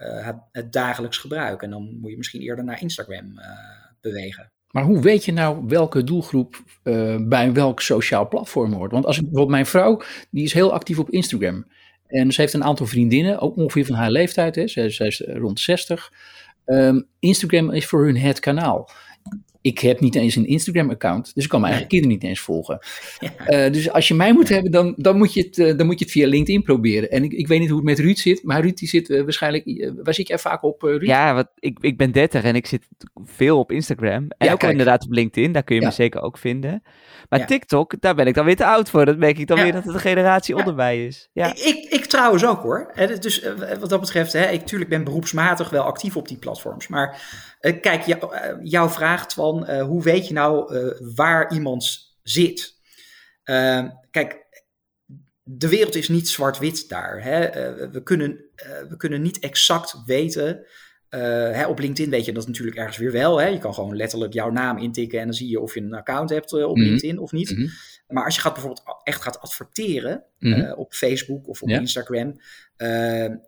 het, 0.53 0.73
dagelijks 0.73 1.19
gebruik. 1.19 1.63
En 1.63 1.71
dan 1.71 1.99
moet 2.01 2.11
je 2.11 2.17
misschien 2.17 2.43
eerder 2.43 2.65
naar 2.65 2.83
Instagram 2.83 3.41
bewegen. 4.01 4.53
Maar 4.71 4.85
hoe 4.85 5.01
weet 5.01 5.25
je 5.25 5.33
nou 5.33 5.65
welke 5.67 6.05
doelgroep 6.05 6.63
uh, 6.85 7.17
bij 7.21 7.53
welk 7.53 7.81
sociaal 7.81 8.29
platform 8.29 8.73
hoort? 8.73 8.93
Want 8.93 9.07
als 9.07 9.17
ik, 9.17 9.23
bijvoorbeeld 9.23 9.53
mijn 9.53 9.67
vrouw, 9.67 10.03
die 10.31 10.45
is 10.45 10.53
heel 10.53 10.73
actief 10.73 10.99
op 10.99 11.11
Instagram. 11.11 11.67
En 12.07 12.33
ze 12.33 12.41
heeft 12.41 12.53
een 12.53 12.65
aantal 12.65 12.87
vriendinnen, 12.87 13.39
ook 13.39 13.57
ongeveer 13.57 13.87
van 13.87 13.95
haar 13.95 14.11
leeftijd. 14.11 14.55
Hè. 14.55 14.69
Zij, 14.69 14.87
is 15.07 15.23
rond 15.27 15.61
60. 15.61 16.13
Um, 16.67 17.07
Instagram 17.19 17.71
is 17.71 17.87
voor 17.87 18.05
hun 18.05 18.17
het 18.17 18.41
kanaal. 18.41 18.91
Ik 19.61 19.79
heb 19.79 20.01
niet 20.01 20.15
eens 20.15 20.37
een 20.37 20.47
Instagram-account, 20.47 21.35
dus 21.35 21.45
ik 21.45 21.51
kan 21.51 21.61
mijn 21.61 21.73
eigen 21.73 21.91
kinderen 21.91 22.15
niet 22.17 22.25
eens 22.25 22.41
volgen. 22.41 22.79
Ja. 23.47 23.69
dus 23.69 23.91
als 23.91 24.09
je 24.09 24.15
mij 24.15 24.33
moet 24.33 24.49
hebben, 24.49 24.71
dan, 24.71 24.95
dan, 24.97 25.17
moet 25.17 25.33
je 25.33 25.51
het, 25.51 25.79
dan 25.79 25.87
moet 25.87 25.99
je 25.99 26.05
het 26.05 26.15
via 26.15 26.27
LinkedIn 26.27 26.63
proberen. 26.63 27.11
En 27.11 27.25
ik, 27.25 27.33
ik 27.33 27.47
weet 27.47 27.61
niet 27.61 27.69
hoe 27.69 27.79
het 27.79 27.87
met 27.87 27.99
Ruud 27.99 28.17
zit, 28.17 28.43
maar 28.43 28.61
Ruud 28.61 28.77
die 28.77 28.89
zit 28.89 29.09
waarschijnlijk, 29.09 29.93
waar 30.03 30.15
zit 30.15 30.29
jij 30.29 30.39
vaak 30.39 30.63
op, 30.63 30.83
Ruud? 30.83 31.03
Ja, 31.03 31.35
wat, 31.35 31.49
ik, 31.59 31.79
ik 31.81 31.97
ben 31.97 32.13
30 32.13 32.43
en 32.43 32.55
ik 32.55 32.67
zit 32.67 32.87
veel 33.25 33.59
op 33.59 33.73
Instagram. 33.73 34.27
En 34.39 34.53
ook 34.53 34.63
inderdaad 34.63 35.05
op 35.05 35.13
LinkedIn, 35.13 35.53
daar 35.53 35.63
kun 35.63 35.77
je 35.77 35.83
me 35.83 35.91
zeker 35.91 36.23
ook 36.23 36.39
vinden. 36.39 36.83
Maar 37.29 37.47
TikTok, 37.47 38.01
daar 38.01 38.15
ben 38.15 38.27
ik 38.27 38.35
dan 38.35 38.45
weer 38.45 38.57
te 38.57 38.67
oud 38.67 38.91
voor. 38.91 39.05
Dat 39.05 39.19
merk 39.19 39.39
ik 39.39 39.47
dan 39.47 39.61
weer 39.63 39.73
dat 39.73 39.85
het 39.85 39.95
een 39.95 40.01
generatie 40.01 40.57
onderbij 40.57 41.07
is. 41.07 41.29
Ja. 41.33 41.55
Ik, 41.55 41.87
ik, 41.91 42.05
trouwens 42.05 42.45
ook 42.45 42.63
hoor. 42.63 42.93
Dus 43.21 43.49
wat 43.81 43.91
dat 43.91 44.01
betreft, 44.01 44.33
hè, 44.33 44.51
ik 44.51 44.61
natuurlijk 44.61 44.91
ben 44.91 45.05
beroepsmatig 45.05 45.71
wel 45.71 45.83
actief 45.83 46.17
op 46.17 46.29
die 46.29 46.37
platforms. 46.37 46.89
Maar 46.89 47.21
kijk, 47.61 48.03
jou, 48.03 48.35
uh, 48.35 48.41
jouw 48.63 48.89
vraag 48.89 49.33
van 49.33 49.71
uh, 49.71 49.83
hoe 49.83 50.03
weet 50.03 50.29
je 50.29 50.35
nou 50.35 50.75
waar 51.15 51.53
iemand 51.53 52.15
zit? 52.23 52.77
Ehm, 53.43 53.89
kijk, 54.11 54.47
de 55.43 55.69
wereld 55.69 55.95
is 55.95 56.09
niet 56.09 56.29
zwart-wit 56.29 56.89
daar. 56.89 57.23
Hè? 57.23 57.41
we, 57.91 58.03
kunnen, 58.03 58.45
we 58.89 58.97
kunnen 58.97 59.23
niet 59.23 59.39
exact 59.39 60.03
weten 60.07 60.67
uh, 61.11 61.21
hè, 61.51 61.67
op 61.67 61.79
LinkedIn 61.79 62.11
weet 62.11 62.25
je 62.25 62.33
dat 62.33 62.47
natuurlijk 62.47 62.77
ergens 62.77 62.97
weer 62.97 63.13
wel. 63.13 63.41
Hè? 63.41 63.47
Je 63.47 63.59
kan 63.59 63.75
gewoon 63.75 63.97
letterlijk 63.97 64.33
jouw 64.33 64.51
naam 64.51 64.79
intikken 64.79 65.19
en 65.19 65.25
dan 65.25 65.35
zie 65.35 65.49
je 65.49 65.61
of 65.61 65.75
je 65.75 65.81
een 65.81 65.95
account 65.95 66.31
hebt 66.31 66.53
uh, 66.53 66.65
op 66.65 66.77
mm 66.77 66.83
-hmm. 66.83 66.91
LinkedIn 66.91 67.19
of 67.19 67.33
niet. 67.33 67.51
Mm 67.51 67.57
-hmm. 67.57 67.71
Maar 68.09 68.25
als 68.25 68.35
je 68.35 68.41
gaat 68.41 68.53
bijvoorbeeld 68.53 68.85
echt 69.03 69.23
gaat 69.23 69.41
adverteren 69.41 70.25
mm 70.39 70.53
-hmm. 70.53 70.63
uh, 70.63 70.79
op 70.79 70.95
Facebook 70.95 71.49
of 71.49 71.63
op 71.63 71.69
ja. 71.69 71.79
Instagram, 71.79 72.41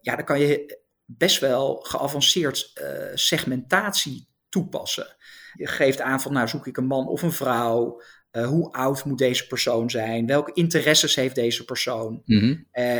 ja, 0.00 0.17
dan 0.17 0.25
kan 0.25 0.40
je 0.40 0.79
best 1.19 1.40
wel 1.40 1.76
geavanceerd 1.76 2.73
segmentatie 3.14 4.29
toepassen. 4.49 5.17
Je 5.52 5.67
geeft 5.67 6.00
aan 6.00 6.21
van, 6.21 6.33
nou 6.33 6.49
zoek 6.49 6.67
ik 6.67 6.76
een 6.76 6.87
man 6.87 7.09
of 7.09 7.23
een 7.23 7.33
vrouw. 7.33 8.02
hoe 8.31 8.73
oud 8.73 9.05
moet 9.05 9.19
deze 9.19 9.47
persoon 9.47 9.90
zijn? 9.90 10.26
Welke 10.26 10.52
interesses 10.52 11.14
heeft 11.14 11.35
deze 11.35 11.64
persoon? 11.64 12.23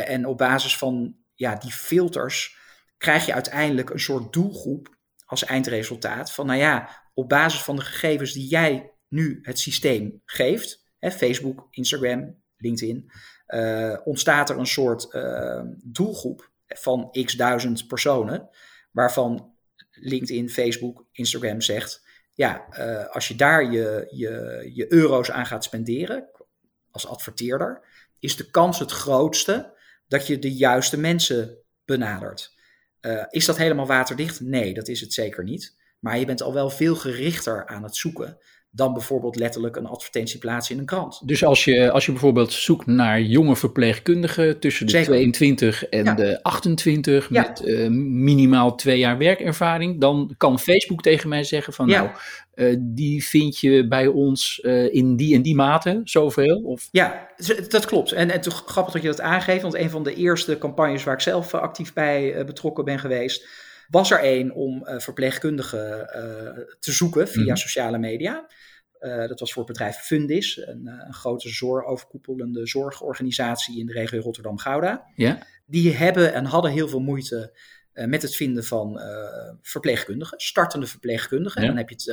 en 0.03 0.25
op 0.25 0.37
basis 0.37 0.77
van 0.77 1.15
ja, 1.35 1.55
die 1.55 1.71
filters 1.71 2.57
krijg 2.97 3.25
je 3.25 3.33
uiteindelijk 3.33 3.89
een 3.89 3.99
soort 3.99 4.33
doelgroep 4.33 4.97
als 5.25 5.45
eindresultaat 5.45 6.31
van, 6.31 6.45
nou 6.45 6.59
ja, 6.59 6.89
op 7.13 7.29
basis 7.29 7.63
van 7.63 7.75
de 7.75 7.81
gegevens 7.81 8.33
die 8.33 8.47
jij 8.47 8.91
nu 9.07 9.39
het 9.41 9.59
systeem 9.59 10.21
geeft, 10.25 10.91
hè, 10.99 11.11
Facebook, 11.11 11.67
Instagram, 11.69 12.41
LinkedIn, 12.57 13.11
uh, 13.47 13.97
ontstaat 14.03 14.49
er 14.49 14.57
een 14.57 14.67
soort 14.67 15.13
uh, 15.13 15.61
doelgroep 15.83 16.50
van 16.79 17.11
x 17.25 17.33
duizend 17.33 17.87
personen, 17.87 18.49
waarvan 18.91 19.55
LinkedIn, 19.91 20.49
Facebook, 20.49 21.05
Instagram 21.11 21.61
zegt, 21.61 22.07
ja, 22.33 22.65
uh, 22.79 23.07
als 23.07 23.27
je 23.27 23.35
daar 23.35 23.71
je, 23.71 24.07
je, 24.09 24.69
je 24.73 24.93
euro's 24.93 25.31
aan 25.31 25.45
gaat 25.45 25.63
spenderen 25.63 26.29
als 26.91 27.07
adverteerder, 27.07 27.81
is 28.19 28.35
de 28.35 28.49
kans 28.49 28.79
het 28.79 28.91
grootste 28.91 29.77
dat 30.07 30.27
je 30.27 30.39
de 30.39 30.53
juiste 30.53 30.99
mensen 30.99 31.57
benadert. 31.85 32.53
Uh, 33.01 33.23
is 33.29 33.45
dat 33.45 33.57
helemaal 33.57 33.87
waterdicht? 33.87 34.41
Nee, 34.41 34.73
dat 34.73 34.87
is 34.87 35.01
het 35.01 35.13
zeker 35.13 35.43
niet. 35.43 35.77
Maar 35.99 36.19
je 36.19 36.25
bent 36.25 36.41
al 36.41 36.53
wel 36.53 36.69
veel 36.69 36.95
gerichter 36.95 37.67
aan 37.67 37.83
het 37.83 37.95
zoeken 37.95 38.37
dan 38.71 38.93
bijvoorbeeld 38.93 39.35
letterlijk 39.35 39.75
een 39.75 39.85
advertentie 39.85 40.39
plaatsen 40.39 40.73
in 40.75 40.79
een 40.79 40.87
krant. 40.87 41.21
Dus 41.27 41.43
als 41.43 41.65
je, 41.65 41.91
als 41.91 42.05
je 42.05 42.11
bijvoorbeeld 42.11 42.53
zoekt 42.53 42.85
naar 42.85 43.21
jonge 43.21 43.55
verpleegkundigen 43.55 44.59
tussen 44.59 44.85
de 44.85 44.91
Zeker. 44.91 45.07
22 45.07 45.85
en 45.85 46.03
ja. 46.03 46.13
de 46.13 46.43
28 46.43 47.29
ja. 47.29 47.41
met 47.41 47.61
uh, 47.65 47.89
minimaal 47.89 48.75
twee 48.75 48.99
jaar 48.99 49.17
werkervaring, 49.17 49.99
dan 49.99 50.33
kan 50.37 50.59
Facebook 50.59 51.01
tegen 51.01 51.29
mij 51.29 51.43
zeggen 51.43 51.73
van 51.73 51.87
ja. 51.87 52.01
nou, 52.01 52.09
uh, 52.55 52.77
die 52.79 53.25
vind 53.25 53.59
je 53.59 53.87
bij 53.87 54.07
ons 54.07 54.59
uh, 54.63 54.93
in 54.93 55.15
die 55.15 55.35
en 55.35 55.41
die 55.41 55.55
mate, 55.55 56.01
zoveel? 56.03 56.61
Of? 56.61 56.87
Ja, 56.91 57.27
dat 57.67 57.85
klopt. 57.85 58.11
En, 58.11 58.29
en 58.29 58.41
toch 58.41 58.63
grappig 58.65 58.93
dat 58.93 59.01
je 59.01 59.07
dat 59.07 59.21
aangeeft, 59.21 59.61
want 59.61 59.75
een 59.75 59.89
van 59.89 60.03
de 60.03 60.15
eerste 60.15 60.57
campagnes 60.57 61.03
waar 61.03 61.13
ik 61.13 61.21
zelf 61.21 61.53
actief 61.53 61.93
bij 61.93 62.45
betrokken 62.45 62.85
ben 62.85 62.99
geweest, 62.99 63.47
was 63.91 64.11
er 64.11 64.19
één 64.19 64.51
om 64.51 64.87
uh, 64.87 64.99
verpleegkundigen 64.99 65.99
uh, 65.99 66.63
te 66.79 66.91
zoeken 66.91 67.27
via 67.27 67.41
mm 67.41 67.47
-hmm. 67.47 67.57
sociale 67.57 67.97
media. 67.97 68.47
Uh, 68.99 69.27
dat 69.27 69.39
was 69.39 69.53
voor 69.53 69.63
het 69.63 69.71
bedrijf 69.71 69.95
Fundis, 69.95 70.57
een, 70.57 70.87
een 70.87 71.13
grote 71.13 71.49
zorg, 71.49 71.85
overkoepelende 71.85 72.67
zorgorganisatie 72.67 73.79
in 73.79 73.85
de 73.85 73.93
regio 73.93 74.21
Rotterdam-Gouda. 74.21 75.05
Ja. 75.15 75.47
Die 75.65 75.95
hebben 75.95 76.33
en 76.33 76.45
hadden 76.45 76.71
heel 76.71 76.87
veel 76.87 76.99
moeite 76.99 77.59
met 77.93 78.21
het 78.21 78.35
vinden 78.35 78.63
van 78.63 79.01
verpleegkundigen, 79.61 80.39
startende 80.39 80.85
verpleegkundigen. 80.85 81.61
Ja. 81.61 81.67
Dan 81.67 81.77
heb 81.77 81.89
je, 81.89 81.95
het, 81.95 82.05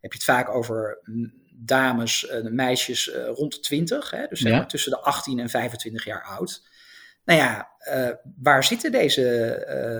heb 0.00 0.12
je 0.12 0.18
het 0.18 0.24
vaak 0.24 0.48
over 0.48 1.00
dames, 1.54 2.32
meisjes 2.42 3.10
rond 3.14 3.54
de 3.54 3.60
20, 3.60 4.10
hè, 4.10 4.26
dus 4.26 4.40
zeg 4.40 4.52
maar 4.52 4.60
ja. 4.60 4.66
tussen 4.66 4.90
de 4.90 5.00
18 5.00 5.38
en 5.38 5.48
25 5.48 6.04
jaar 6.04 6.22
oud. 6.22 6.62
Nou 7.24 7.38
ja, 7.38 7.68
uh, 7.88 8.10
waar 8.42 8.64
zitten 8.64 8.92
deze 8.92 9.22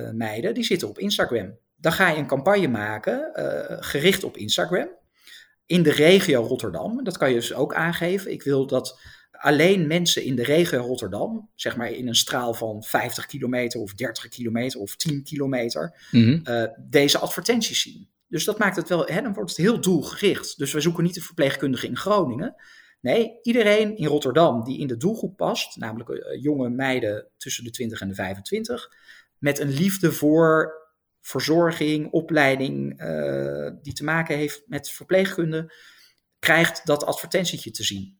uh, 0.06 0.16
meiden? 0.16 0.54
Die 0.54 0.64
zitten 0.64 0.88
op 0.88 0.98
Instagram. 0.98 1.58
Dan 1.76 1.92
ga 1.92 2.08
je 2.08 2.18
een 2.18 2.26
campagne 2.26 2.68
maken, 2.68 3.32
uh, 3.36 3.76
gericht 3.80 4.24
op 4.24 4.36
Instagram. 4.36 4.88
In 5.66 5.82
de 5.82 5.92
regio 5.92 6.42
Rotterdam. 6.42 7.04
Dat 7.04 7.16
kan 7.16 7.28
je 7.28 7.34
dus 7.34 7.54
ook 7.54 7.74
aangeven. 7.74 8.32
Ik 8.32 8.42
wil 8.42 8.66
dat 8.66 9.00
alleen 9.30 9.86
mensen 9.86 10.24
in 10.24 10.36
de 10.36 10.44
regio 10.44 10.80
Rotterdam, 10.80 11.50
zeg 11.54 11.76
maar 11.76 11.90
in 11.90 12.08
een 12.08 12.14
straal 12.14 12.54
van 12.54 12.82
50 12.82 13.26
kilometer 13.26 13.80
of 13.80 13.94
30 13.94 14.28
kilometer 14.28 14.80
of 14.80 14.96
10 14.96 15.22
kilometer, 15.22 16.08
mm 16.10 16.42
-hmm. 16.44 16.74
deze 16.88 17.18
advertenties 17.18 17.82
zien. 17.82 18.08
Dus 18.28 18.44
dat 18.44 18.58
maakt 18.58 18.76
het 18.76 18.88
wel, 18.88 19.06
hè, 19.06 19.22
dan 19.22 19.32
wordt 19.32 19.50
het 19.50 19.58
heel 19.58 19.80
doelgericht. 19.80 20.58
Dus 20.58 20.72
we 20.72 20.80
zoeken 20.80 21.04
niet 21.04 21.16
een 21.16 21.22
verpleegkundige 21.22 21.86
in 21.86 21.96
Groningen. 21.96 22.54
Nee, 23.04 23.38
iedereen 23.42 23.96
in 23.96 24.06
Rotterdam 24.06 24.64
die 24.64 24.78
in 24.78 24.86
de 24.86 24.96
doelgroep 24.96 25.36
past, 25.36 25.76
namelijk 25.76 26.10
uh, 26.10 26.42
jonge 26.42 26.68
meiden 26.68 27.28
tussen 27.36 27.64
de 27.64 27.70
20 27.70 28.00
en 28.00 28.08
de 28.08 28.14
25, 28.14 28.90
met 29.38 29.58
een 29.58 29.68
liefde 29.68 30.12
voor 30.12 30.72
verzorging, 31.20 32.10
opleiding, 32.10 33.02
uh, 33.02 33.70
die 33.82 33.92
te 33.92 34.04
maken 34.04 34.36
heeft 34.36 34.62
met 34.66 34.90
verpleegkunde, 34.90 35.74
krijgt 36.38 36.86
dat 36.86 37.04
advertentietje 37.04 37.70
te 37.70 37.84
zien. 37.84 38.18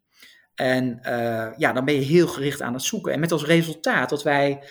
En 0.55 0.99
uh, 1.03 1.53
ja, 1.57 1.73
dan 1.73 1.85
ben 1.85 1.95
je 1.95 2.01
heel 2.01 2.29
gericht 2.29 2.63
aan 2.63 2.73
het 2.73 2.83
zoeken. 2.83 3.13
En 3.13 3.21
met 3.21 3.33
als 3.33 3.45
resultaat 3.45 4.09
dat 4.09 4.23
wij 4.23 4.65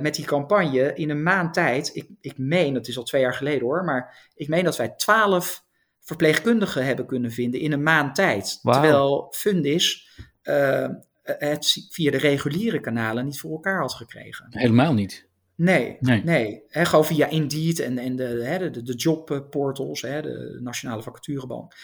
met 0.00 0.14
die 0.14 0.24
campagne 0.24 0.94
in 0.94 1.10
een 1.10 1.22
maand 1.22 1.54
tijd, 1.54 1.90
ik, 1.94 2.08
ik 2.20 2.38
meen, 2.38 2.74
het 2.74 2.88
is 2.88 2.96
al 2.96 3.02
twee 3.04 3.20
jaar 3.20 3.34
geleden 3.34 3.62
hoor, 3.62 3.84
maar 3.84 4.30
ik 4.34 4.48
meen 4.48 4.64
dat 4.64 4.76
wij 4.76 4.88
12 4.88 5.63
verpleegkundigen 6.04 6.84
hebben 6.84 7.06
kunnen 7.06 7.30
vinden 7.30 7.60
in 7.60 7.72
een 7.72 7.82
maand 7.82 8.14
tijd. 8.14 8.58
Wow. 8.62 8.74
Terwijl 8.74 9.26
Fundis 9.30 10.08
uh, 10.42 10.88
het 11.22 11.88
via 11.90 12.10
de 12.10 12.18
reguliere 12.18 12.80
kanalen 12.80 13.24
niet 13.24 13.40
voor 13.40 13.50
elkaar 13.50 13.80
had 13.80 13.94
gekregen. 13.94 14.46
Helemaal 14.50 14.94
niet. 14.94 15.28
Nee, 15.56 15.96
nee. 16.00 16.24
nee. 16.24 16.62
He, 16.68 16.84
gewoon 16.84 17.04
via 17.04 17.28
Indeed 17.28 17.78
en, 17.78 17.98
en 17.98 18.16
de, 18.16 18.24
he, 18.24 18.70
de, 18.70 18.82
de 18.82 18.94
jobportals, 18.94 20.02
he, 20.02 20.22
de 20.22 20.58
Nationale 20.62 21.02
Vacaturebank. 21.02 21.74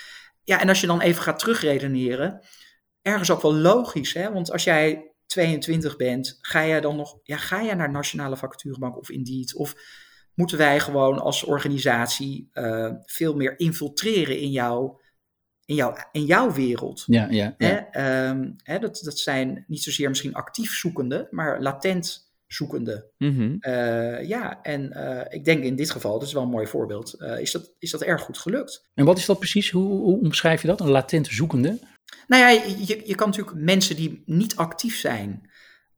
Ja, 0.44 0.60
en 0.60 0.68
als 0.68 0.80
je 0.80 0.86
dan 0.86 1.00
even 1.00 1.22
gaat 1.22 1.38
terugredeneren, 1.38 2.40
ergens 3.02 3.30
ook 3.30 3.42
wel 3.42 3.54
logisch, 3.54 4.14
hè? 4.14 4.32
want 4.32 4.52
als 4.52 4.64
jij 4.64 5.12
22 5.26 5.96
bent, 5.96 6.38
ga 6.40 6.66
jij 6.66 6.80
dan 6.80 6.96
nog, 6.96 7.18
ja, 7.22 7.36
ga 7.36 7.62
jij 7.62 7.74
naar 7.74 7.90
Nationale 7.90 8.36
Vacaturebank 8.36 8.98
of 8.98 9.10
Indeed 9.10 9.54
of 9.54 9.74
moeten 10.40 10.58
wij 10.58 10.80
gewoon 10.80 11.18
als 11.18 11.44
organisatie 11.44 12.50
uh, 12.54 12.92
veel 13.04 13.34
meer 13.34 13.58
infiltreren 13.58 14.38
in, 14.38 14.50
jou, 14.50 15.00
in, 15.64 15.74
jou, 15.74 15.96
in 16.12 16.24
jouw 16.24 16.52
wereld. 16.52 17.02
Ja, 17.06 17.26
ja, 17.30 17.54
ja. 17.58 17.88
Hè? 17.90 18.28
Um, 18.28 18.56
hè, 18.62 18.78
dat, 18.78 19.00
dat 19.04 19.18
zijn 19.18 19.64
niet 19.66 19.82
zozeer 19.82 20.08
misschien 20.08 20.34
actief 20.34 20.72
zoekende, 20.72 21.28
maar 21.30 21.62
latent 21.62 22.32
zoekende. 22.46 23.10
Mhm. 23.18 23.30
Mm 23.30 23.36
-hmm. 23.38 23.72
uh, 23.72 24.28
ja, 24.28 24.62
en 24.62 24.92
uh, 24.96 25.20
ik 25.28 25.44
denk 25.44 25.64
in 25.64 25.76
dit 25.76 25.90
geval, 25.90 26.18
dat 26.18 26.28
is 26.28 26.34
wel 26.34 26.42
een 26.42 26.48
mooi 26.48 26.66
voorbeeld, 26.66 27.22
is, 27.38 27.52
dat, 27.52 27.74
is 27.78 27.90
dat 27.90 28.02
erg 28.02 28.22
goed 28.22 28.38
gelukt. 28.38 28.88
En 28.94 29.04
wat 29.04 29.18
is 29.18 29.26
dat 29.26 29.38
precies? 29.38 29.70
Hoe, 29.70 29.88
hoe 29.88 30.20
omschrijf 30.20 30.60
je 30.60 30.68
dat, 30.68 30.80
een 30.80 30.90
latent 30.90 31.26
zoekende? 31.26 31.78
Nou 32.26 32.42
ja, 32.42 32.48
je, 32.86 33.02
je 33.04 33.14
kan 33.14 33.28
natuurlijk 33.28 33.56
mensen 33.56 33.96
die 33.96 34.22
niet 34.26 34.56
actief 34.56 34.96
zijn, 34.96 35.49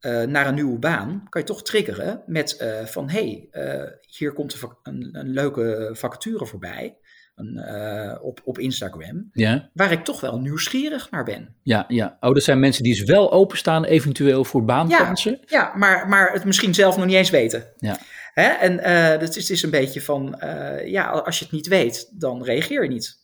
uh, 0.02 0.22
naar 0.22 0.46
een 0.46 0.54
nieuwe 0.54 0.78
baan, 0.78 1.26
kan 1.28 1.40
je 1.40 1.46
toch 1.46 1.62
triggeren 1.62 2.22
met 2.26 2.58
uh, 2.62 2.84
van 2.84 3.10
hé, 3.10 3.48
hey, 3.50 3.64
uh, 3.82 3.90
hier 4.06 4.32
komt 4.32 4.62
een, 4.82 5.08
een, 5.12 5.28
leuke 5.28 5.90
vacature 5.92 6.46
voorbij 6.46 6.96
een, 7.34 8.20
op, 8.20 8.40
op 8.44 8.58
Instagram, 8.58 9.30
ja. 9.32 9.70
waar 9.72 9.92
ik 9.92 10.04
toch 10.04 10.20
wel 10.20 10.38
nieuwsgierig 10.38 11.10
naar 11.10 11.24
ben. 11.24 11.56
Ja, 11.62 11.84
ja. 11.88 12.16
Oh, 12.20 12.34
dat 12.34 12.42
zijn 12.42 12.60
mensen 12.60 12.82
die 12.82 12.94
dus 12.94 13.04
wel 13.04 13.32
openstaan 13.32 13.84
eventueel 13.84 14.44
voor 14.44 14.64
baankansen? 14.64 15.38
Ja, 15.40 15.46
ja 15.46 15.76
maar, 15.76 16.08
maar 16.08 16.32
het 16.32 16.44
misschien 16.44 16.74
zelf 16.74 16.96
nog 16.96 17.06
niet 17.06 17.16
eens 17.16 17.30
weten. 17.30 17.72
Ja. 17.78 17.98
Hè? 18.34 18.48
En 18.48 18.78
het 19.20 19.36
is, 19.36 19.42
het 19.42 19.50
is 19.50 19.62
een 19.62 19.70
beetje 19.70 20.00
van, 20.00 20.36
ja, 20.84 21.10
als 21.10 21.38
je 21.38 21.44
het 21.44 21.54
niet 21.54 21.66
weet, 21.66 22.20
dan 22.20 22.44
reageer 22.44 22.82
je 22.82 22.88
niet. 22.88 23.18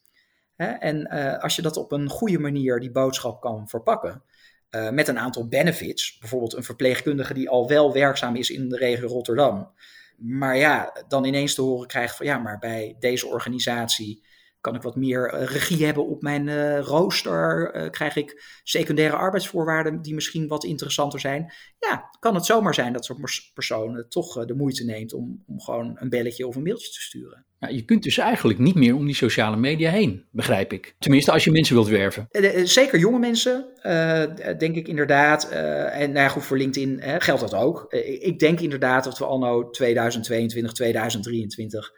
Hè? 0.57 0.67
En 0.67 1.09
als 1.41 1.57
je 1.57 1.63
dat 1.63 1.77
op 1.77 1.93
een 1.93 2.09
goede 2.09 2.39
manier, 2.39 2.81
die 2.81 2.91
boodschap 2.91 3.41
kan 3.41 3.69
verpakken, 3.69 4.23
uh, 4.71 4.91
met 4.91 5.09
een 5.09 5.19
aantal 5.19 5.49
benefits. 5.49 6.19
Bijvoorbeeld 6.19 6.53
een 6.53 6.65
verpleegkundige 6.65 7.35
die 7.35 7.49
al 7.49 7.69
wel 7.69 7.93
werkzaam 7.93 8.37
is 8.37 8.51
in 8.51 8.69
de 8.69 8.77
regio 8.77 9.07
Rotterdam. 9.07 9.71
Maar 10.17 10.57
ja, 10.57 10.93
dan 11.09 11.25
ineens 11.25 11.55
te 11.55 11.63
horen 11.63 11.89
krijgt 11.89 12.17
van 12.17 12.27
ja, 12.27 12.39
maar 12.39 12.59
bij 12.59 12.97
deze 12.99 13.27
organisatie 13.27 14.23
Kan 14.61 14.75
ik 14.75 14.83
wat 14.83 14.97
meer 14.97 15.45
regie 15.45 15.85
hebben 15.85 16.07
op 16.07 16.23
mijn 16.23 16.81
rooster? 16.81 17.71
krijg 17.91 18.17
ik 18.17 18.61
secundaire 18.63 19.17
arbeidsvoorwaarden 19.17 20.03
die 20.03 20.15
misschien 20.15 20.49
wat 20.49 20.65
interessanter 20.65 21.21
zijn? 21.21 21.53
Ja, 21.79 22.09
kan 22.21 22.35
het 22.35 22.47
zomaar 22.47 22.75
zijn 22.75 22.93
dat 22.93 23.05
zo'n 23.05 23.25
persoon 23.55 24.05
toch 24.09 24.47
de 24.47 24.55
moeite 24.55 24.85
neemt 24.85 25.13
om, 25.13 25.43
om 25.47 25.61
gewoon 25.61 25.97
een 26.01 26.09
belletje 26.09 26.47
of 26.47 26.57
een 26.57 26.63
mailtje 26.63 26.91
te 26.91 27.01
sturen. 27.01 27.47
Nou, 27.61 27.75
je 27.75 27.85
kunt 27.85 28.03
dus 28.03 28.19
eigenlijk 28.19 28.59
niet 28.59 28.75
meer 28.75 28.95
om 28.95 29.07
die 29.07 29.15
sociale 29.15 29.57
media 29.57 29.91
heen, 29.91 30.25
begrijp 30.31 30.73
ik. 30.73 30.95
Tenminste, 30.99 31.33
als 31.33 31.45
je 31.45 31.51
mensen 31.51 31.75
wilt 31.75 31.89
werven. 31.89 32.27
Eh, 32.31 32.61
eh, 32.61 32.67
zeker 32.67 32.99
jonge 32.99 33.19
mensen, 33.19 33.67
uh, 33.83 34.25
denk 34.59 34.77
ik 34.77 34.89
inderdaad. 34.89 35.49
Uh, 35.53 36.01
en 36.01 36.13
nou 36.13 36.25
ja, 36.25 36.29
goed, 36.29 36.45
voor 36.45 36.57
LinkedIn 36.57 37.03
geldt 37.03 37.41
dat 37.41 37.55
ook. 37.55 37.93
ik 38.21 38.39
denk 38.39 38.61
inderdaad 38.61 39.05
dat 39.05 39.19
we 39.19 39.25
anno 39.25 39.71
2022, 39.71 40.73
2023 40.73 41.93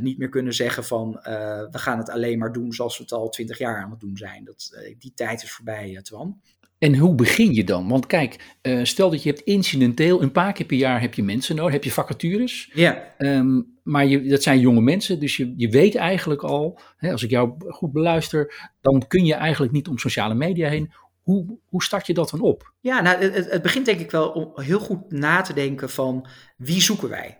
niet 0.00 0.18
meer 0.18 0.28
kunnen 0.28 0.54
zeggen 0.54 0.84
van 0.84 1.12
we 1.70 1.78
gaan 1.78 1.98
het 1.98 2.10
alleen 2.10 2.38
maar 2.38 2.52
doen 2.52 2.72
zoals 2.72 2.96
we 2.96 3.02
het 3.02 3.12
al 3.12 3.28
20 3.28 3.58
jaar 3.58 3.82
aan 3.82 3.90
het 3.90 4.00
doen 4.00 4.16
zijn. 4.16 4.44
Dat, 4.44 4.78
die 4.98 5.12
tijd 5.14 5.42
is 5.42 5.52
voorbij, 5.52 6.00
Twan. 6.02 6.40
En 6.80 6.96
hoe 6.96 7.14
begin 7.14 7.54
je 7.54 7.64
dan? 7.64 7.88
Want 7.88 8.06
kijk, 8.06 8.56
uh, 8.62 8.84
stel 8.84 9.10
dat 9.10 9.22
je 9.22 9.28
hebt 9.28 9.42
incidenteel, 9.42 10.22
een 10.22 10.32
paar 10.32 10.52
keer 10.52 10.66
per 10.66 10.76
jaar 10.76 11.00
heb 11.00 11.14
je 11.14 11.22
mensen 11.22 11.56
nodig, 11.56 11.72
heb 11.72 11.84
je 11.84 11.90
vacatures. 11.90 12.70
Ja. 12.74 13.14
Um, 13.18 13.78
maar 13.82 14.06
je, 14.06 14.22
dat 14.22 14.42
zijn 14.42 14.60
jonge 14.60 14.80
mensen, 14.80 15.20
dus 15.20 15.36
je, 15.36 15.54
je 15.56 15.68
weet 15.68 15.94
eigenlijk 15.94 16.42
al, 16.42 16.80
hè, 16.96 17.12
als 17.12 17.22
ik 17.22 17.30
jou 17.30 17.52
goed 17.68 17.92
beluister, 17.92 18.70
dan 18.80 19.06
kun 19.06 19.24
je 19.24 19.34
eigenlijk 19.34 19.72
niet 19.72 19.88
om 19.88 19.98
sociale 19.98 20.34
media 20.34 20.68
heen. 20.68 20.92
Hoe, 21.22 21.58
hoe 21.68 21.82
start 21.82 22.06
je 22.06 22.14
dat 22.14 22.30
dan 22.30 22.40
op? 22.40 22.72
Ja, 22.80 23.00
nou, 23.00 23.18
het, 23.18 23.50
het 23.50 23.62
begint 23.62 23.86
denk 23.86 24.00
ik 24.00 24.10
wel 24.10 24.28
om 24.28 24.62
heel 24.62 24.80
goed 24.80 25.12
na 25.12 25.40
te 25.40 25.52
denken 25.52 25.90
van 25.90 26.26
wie 26.56 26.80
zoeken 26.80 27.08
wij? 27.08 27.39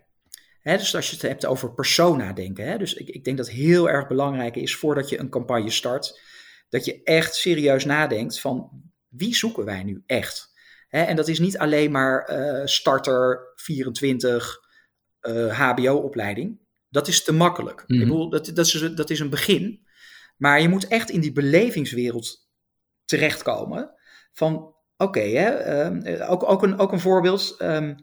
Dus 0.62 0.94
als 0.94 1.08
je 1.08 1.16
het 1.16 1.22
hebt 1.22 1.46
over 1.46 1.74
persona 1.74 2.32
denken. 2.32 2.78
Dus 2.78 2.94
ik, 2.94 3.08
ik 3.08 3.24
denk 3.24 3.36
dat 3.36 3.50
heel 3.50 3.90
erg 3.90 4.06
belangrijk 4.06 4.56
is 4.56 4.76
voordat 4.76 5.08
je 5.08 5.18
een 5.18 5.30
campagne 5.30 5.70
start, 5.70 6.20
dat 6.68 6.84
je 6.84 7.02
echt 7.02 7.34
serieus 7.34 7.84
nadenkt 7.84 8.40
van 8.40 8.82
wie 9.08 9.34
zoeken 9.34 9.64
wij 9.64 9.82
nu 9.82 10.02
echt? 10.06 10.48
en 10.88 11.16
dat 11.16 11.28
is 11.28 11.38
niet 11.38 11.58
alleen 11.58 11.90
maar 11.90 12.30
uh, 12.30 12.66
starter 12.66 13.52
24 13.54 14.58
HBO-opleiding. 15.50 16.58
Dat 16.88 17.08
is 17.08 17.24
te 17.24 17.32
makkelijk. 17.32 17.80
Ik 17.80 17.88
mhm. 17.88 17.98
bedoel, 17.98 18.30
dat, 18.30 18.50
dat, 18.54 18.66
is, 18.66 18.94
dat 18.94 19.10
is 19.10 19.20
een 19.20 19.30
begin. 19.30 19.86
Maar 20.36 20.60
je 20.60 20.68
moet 20.68 20.88
echt 20.88 21.10
in 21.10 21.20
die 21.20 21.32
belevingswereld 21.32 22.48
terechtkomen. 23.04 23.94
Van 24.32 24.74
oké, 24.96 25.20
ehm, 25.20 26.22
ook, 26.22 26.50
ook, 26.50 26.62
een, 26.62 26.78
ook 26.78 26.92
een 26.92 27.00
voorbeeld. 27.00 27.56
Um, 27.62 27.94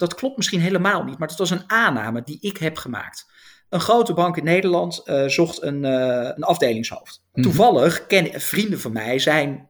dat 0.00 0.14
klopt 0.14 0.36
misschien 0.36 0.60
helemaal 0.60 1.04
niet, 1.04 1.18
maar 1.18 1.28
dat 1.28 1.38
was 1.38 1.50
een 1.50 1.70
aanname 1.70 2.22
die 2.22 2.38
ik 2.40 2.56
heb 2.56 2.76
gemaakt. 2.76 3.26
Een 3.68 3.80
grote 3.80 4.14
bank 4.14 4.36
in 4.36 4.44
Nederland 4.44 5.02
uh, 5.04 5.26
zocht 5.26 5.62
een, 5.62 5.84
uh, 5.84 6.30
een 6.34 6.42
afdelingshoofd. 6.42 7.22
Mhm. 7.32 7.42
Toevallig 7.42 8.06
kennen 8.06 8.40
vrienden 8.40 8.80
van 8.80 8.92
mij 8.92 9.18
zijn 9.18 9.68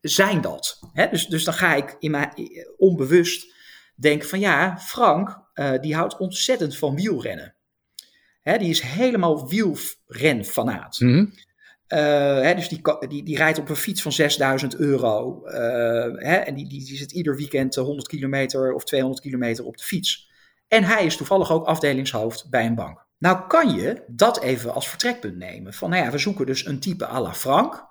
zijn 0.00 0.40
dat. 0.40 0.78
Hè? 0.92 1.08
Dus, 1.08 1.26
dus 1.26 1.44
dan 1.44 1.54
ga 1.54 1.74
ik 1.74 1.96
in 1.98 2.10
mijn, 2.10 2.32
onbewust 2.76 3.52
denken 3.94 4.28
van 4.28 4.40
ja, 4.40 4.78
Frank, 4.78 5.42
uh, 5.54 5.72
die 5.80 5.94
houdt 5.94 6.16
ontzettend 6.16 6.76
van 6.76 6.94
wielrennen. 6.94 7.54
Hè, 8.40 8.58
die 8.58 8.70
is 8.70 8.80
helemaal 8.80 9.48
wielrenfanaat. 9.48 11.00
Mm 11.00 11.32
hè, 11.98 12.54
dus 12.54 12.68
die, 12.68 12.80
die, 13.08 13.22
die 13.22 13.36
rijdt 13.36 13.58
op 13.58 13.68
een 13.68 13.76
fiets 13.76 14.02
van 14.02 14.12
6000 14.12 14.76
euro. 14.76 15.42
Uh, 15.44 15.52
hè, 16.16 16.36
en 16.36 16.54
die, 16.54 16.68
die, 16.68 16.84
die 16.84 16.96
zit 16.96 17.12
ieder 17.12 17.36
weekend 17.36 17.74
100 17.74 18.08
kilometer 18.08 18.72
of 18.72 18.84
200 18.84 19.22
kilometer 19.22 19.64
op 19.64 19.76
de 19.76 19.84
fiets. 19.84 20.30
En 20.68 20.84
hij 20.84 21.04
is 21.04 21.16
toevallig 21.16 21.52
ook 21.52 21.66
afdelingshoofd 21.66 22.50
bij 22.50 22.66
een 22.66 22.74
bank. 22.74 23.06
Nou 23.18 23.46
kan 23.46 23.74
je 23.74 24.04
dat 24.06 24.40
even 24.40 24.74
als 24.74 24.88
vertrekpunt 24.88 25.36
nemen. 25.36 25.72
Van 25.74 25.90
nou 25.90 26.04
ja, 26.04 26.10
we 26.10 26.18
zoeken 26.18 26.46
dus 26.46 26.66
een 26.66 26.80
type 26.80 27.06
à 27.06 27.20
la 27.20 27.34
Frank. 27.34 27.86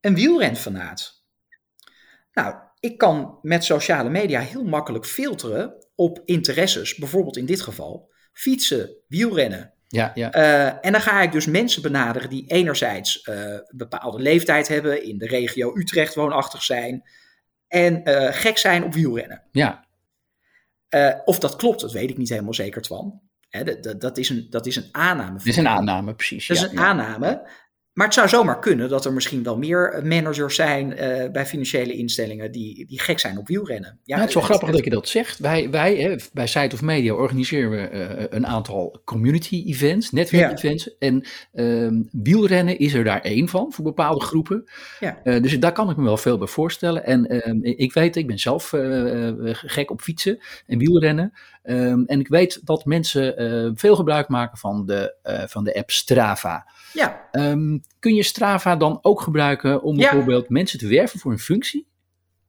Een 0.00 0.14
wielrenfanaat. 0.14 1.24
Nou, 2.32 2.54
ik 2.80 2.98
kan 2.98 3.38
met 3.42 3.64
sociale 3.64 4.10
media 4.10 4.40
heel 4.40 4.64
makkelijk 4.64 5.06
filteren 5.06 5.86
op 5.94 6.22
interesses. 6.24 6.94
Bijvoorbeeld 6.94 7.36
in 7.36 7.46
dit 7.46 7.60
geval 7.60 8.12
fietsen, 8.32 8.96
wielrennen. 9.08 9.74
Ja, 9.88 10.12
ja. 10.14 10.36
Uh, 10.36 10.86
en 10.86 10.92
dan 10.92 11.00
ga 11.00 11.22
ik 11.22 11.32
dus 11.32 11.46
mensen 11.46 11.82
benaderen 11.82 12.30
die 12.30 12.44
enerzijds 12.46 13.26
uh, 13.26 13.34
een 13.34 13.64
bepaalde 13.76 14.18
leeftijd 14.18 14.68
hebben, 14.68 15.04
in 15.04 15.18
de 15.18 15.26
regio 15.26 15.76
Utrecht 15.76 16.14
woonachtig 16.14 16.62
zijn 16.62 17.02
en 17.68 18.08
uh, 18.08 18.28
gek 18.30 18.58
zijn 18.58 18.84
op 18.84 18.94
wielrennen. 18.94 19.42
Ja. 19.52 19.86
of 21.24 21.38
dat 21.38 21.56
klopt, 21.56 21.80
dat 21.80 21.92
weet 21.92 22.10
ik 22.10 22.16
niet 22.16 22.28
helemaal 22.28 22.54
zeker, 22.54 22.82
Twan. 22.82 23.20
Hè, 23.48 23.80
dat, 23.80 24.00
dat, 24.00 24.18
is 24.18 24.28
een, 24.28 24.46
dat 24.50 24.66
is 24.66 24.76
een 24.76 24.88
aanname. 24.92 25.38
Dat 25.38 25.46
is 25.46 25.56
een 25.56 25.68
aanname, 25.68 26.14
precies. 26.14 26.46
Dat 26.46 26.56
is 26.56 26.62
een 26.62 26.78
aanname. 26.78 27.48
Maar 27.98 28.06
het 28.06 28.16
zou 28.16 28.28
zomaar 28.28 28.58
kunnen 28.58 28.88
dat 28.88 29.04
er 29.04 29.12
misschien 29.12 29.42
wel 29.42 29.58
meer 29.58 30.00
managers 30.04 30.54
zijn 30.54 30.90
uh, 30.90 31.30
bij 31.30 31.46
financiële 31.46 31.92
instellingen 31.92 32.52
die, 32.52 32.86
die 32.86 33.00
gek 33.00 33.18
zijn 33.18 33.38
op 33.38 33.48
wielrennen. 33.48 33.98
Ja, 34.02 34.16
nou, 34.16 34.20
het 34.20 34.28
is 34.28 34.34
wel 34.34 34.44
grappig 34.44 34.70
dat 34.70 34.84
je 34.84 34.90
dat 34.90 35.08
zegt. 35.08 35.38
Wij, 35.38 35.70
wij 35.70 35.96
hè, 35.96 36.16
bij 36.32 36.46
Site 36.46 36.74
of 36.74 36.82
Media 36.82 37.12
organiseren 37.12 37.70
we 37.70 37.90
uh, 37.92 38.24
een 38.28 38.46
aantal 38.46 39.00
community 39.04 39.62
events, 39.66 40.10
netwerkevents. 40.10 40.84
Ja. 40.84 40.92
En 40.98 41.26
uh, 41.54 42.04
wielrennen 42.22 42.78
is 42.78 42.94
er 42.94 43.04
daar 43.04 43.20
één 43.20 43.48
van 43.48 43.72
voor 43.72 43.84
bepaalde 43.84 44.24
groepen. 44.24 44.64
Ja. 45.00 45.20
Uh, 45.24 45.42
dus 45.42 45.58
daar 45.58 45.72
kan 45.72 45.90
ik 45.90 45.96
me 45.96 46.04
wel 46.04 46.16
veel 46.16 46.38
bij 46.38 46.46
voorstellen. 46.46 47.04
En 47.04 47.26
ehm, 47.26 47.58
ik 47.62 47.92
weet, 47.92 48.16
ik 48.16 48.26
ben 48.26 48.38
zelf 48.38 48.68
gek 49.52 49.90
op 49.90 50.00
fietsen 50.00 50.38
en 50.66 50.78
wielrennen. 50.78 51.32
Um, 51.64 52.04
en 52.06 52.20
ik 52.20 52.28
weet 52.28 52.60
dat 52.66 52.84
mensen 52.84 53.34
veel 53.76 53.96
gebruik 53.96 54.28
maken 54.28 54.58
van 54.58 54.86
de, 54.86 55.14
van 55.48 55.64
de 55.64 55.74
app 55.74 55.90
Strava. 55.90 56.66
Ja. 56.92 57.28
Um, 57.32 57.82
kun 57.98 58.14
je 58.14 58.22
Strava 58.22 58.76
dan 58.76 58.98
ook 59.02 59.20
gebruiken 59.20 59.82
om 59.82 59.96
bijvoorbeeld 59.96 60.48
mensen 60.48 60.78
te 60.78 60.88
werven 60.88 61.20
voor 61.20 61.32
een 61.32 61.38
functie? 61.38 61.86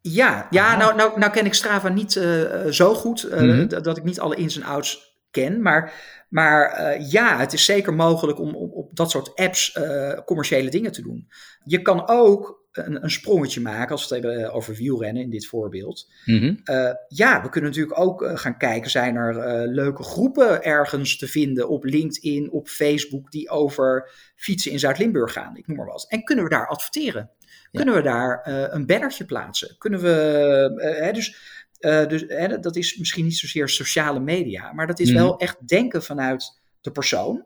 Ja, 0.01 0.47
ja 0.49 0.77
nou, 0.77 0.95
nou, 0.95 1.19
nou 1.19 1.31
ken 1.31 1.45
ik 1.45 1.53
Strava 1.53 1.89
niet 1.89 2.15
uh, 2.15 2.65
zo 2.65 2.93
goed 2.93 3.25
uh, 3.25 3.39
mm 3.39 3.49
-hmm. 3.49 3.67
dat 3.67 3.97
ik 3.97 4.03
niet 4.03 4.19
alle 4.19 4.35
ins 4.35 4.55
en 4.55 4.63
outs 4.63 5.17
ken. 5.31 5.61
Maar, 5.61 5.93
maar 6.29 6.79
uh, 6.79 7.11
ja, 7.11 7.37
het 7.37 7.53
is 7.53 7.65
zeker 7.65 7.93
mogelijk 7.93 8.39
om, 8.39 8.55
om 8.55 8.71
op 8.71 8.95
dat 8.95 9.11
soort 9.11 9.35
apps 9.35 9.77
commerciële 10.25 10.69
dingen 10.69 10.91
te 10.91 11.01
doen. 11.01 11.27
Je 11.63 11.81
kan 11.81 12.07
ook 12.07 12.67
een, 12.71 13.03
een, 13.03 13.11
sprongetje 13.11 13.61
maken, 13.61 13.91
als 13.91 14.07
we 14.07 14.15
het 14.15 14.23
hebben 14.23 14.53
over 14.53 14.75
wielrennen 14.75 15.23
in 15.23 15.29
dit 15.29 15.47
voorbeeld. 15.47 16.11
Mm 16.25 16.39
-hmm. 16.39 16.59
uh, 16.65 16.91
ja, 17.07 17.41
we 17.41 17.49
kunnen 17.49 17.69
natuurlijk 17.69 17.99
ook 17.99 18.21
uh, 18.21 18.37
gaan 18.37 18.57
kijken, 18.57 18.89
zijn 18.89 19.15
er 19.15 19.35
uh, 19.35 19.73
leuke 19.73 20.03
groepen 20.03 20.63
ergens 20.63 21.17
te 21.17 21.27
vinden 21.27 21.69
op 21.69 21.83
LinkedIn, 21.83 22.51
op 22.51 22.67
Facebook, 22.67 23.31
die 23.31 23.49
over 23.49 24.11
fietsen 24.35 24.71
in 24.71 24.79
Zuid-Limburg 24.79 25.33
gaan, 25.33 25.57
ik 25.57 25.67
noem 25.67 25.77
maar 25.77 25.85
wat. 25.85 26.05
En 26.09 26.23
kunnen 26.23 26.43
we 26.43 26.49
daar 26.49 26.67
adverteren? 26.67 27.29
Ja. 27.39 27.49
Kunnen 27.71 27.95
we 27.95 28.01
daar 28.01 28.41
een 28.73 28.85
bannertje 28.85 29.25
plaatsen? 29.25 29.75
Kunnen 29.77 29.99
we, 29.99 30.95
hè, 31.01 31.11
dus, 31.11 31.35
dus 31.79 32.23
hè, 32.27 32.59
dat 32.59 32.75
is 32.75 32.97
misschien 32.97 33.23
niet 33.23 33.37
zozeer 33.37 33.69
sociale 33.69 34.19
media, 34.19 34.73
maar 34.73 34.87
dat 34.87 34.99
is 34.99 35.09
mm 35.09 35.15
-hmm. 35.15 35.23
wel 35.23 35.37
echt 35.37 35.67
denken 35.67 36.03
vanuit 36.03 36.61
de 36.81 36.91
persoon. 36.91 37.45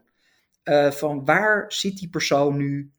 van 0.90 1.26
waar 1.26 1.66
zit 1.68 1.98
die 1.98 2.10
persoon 2.10 2.58
nu 2.58 2.92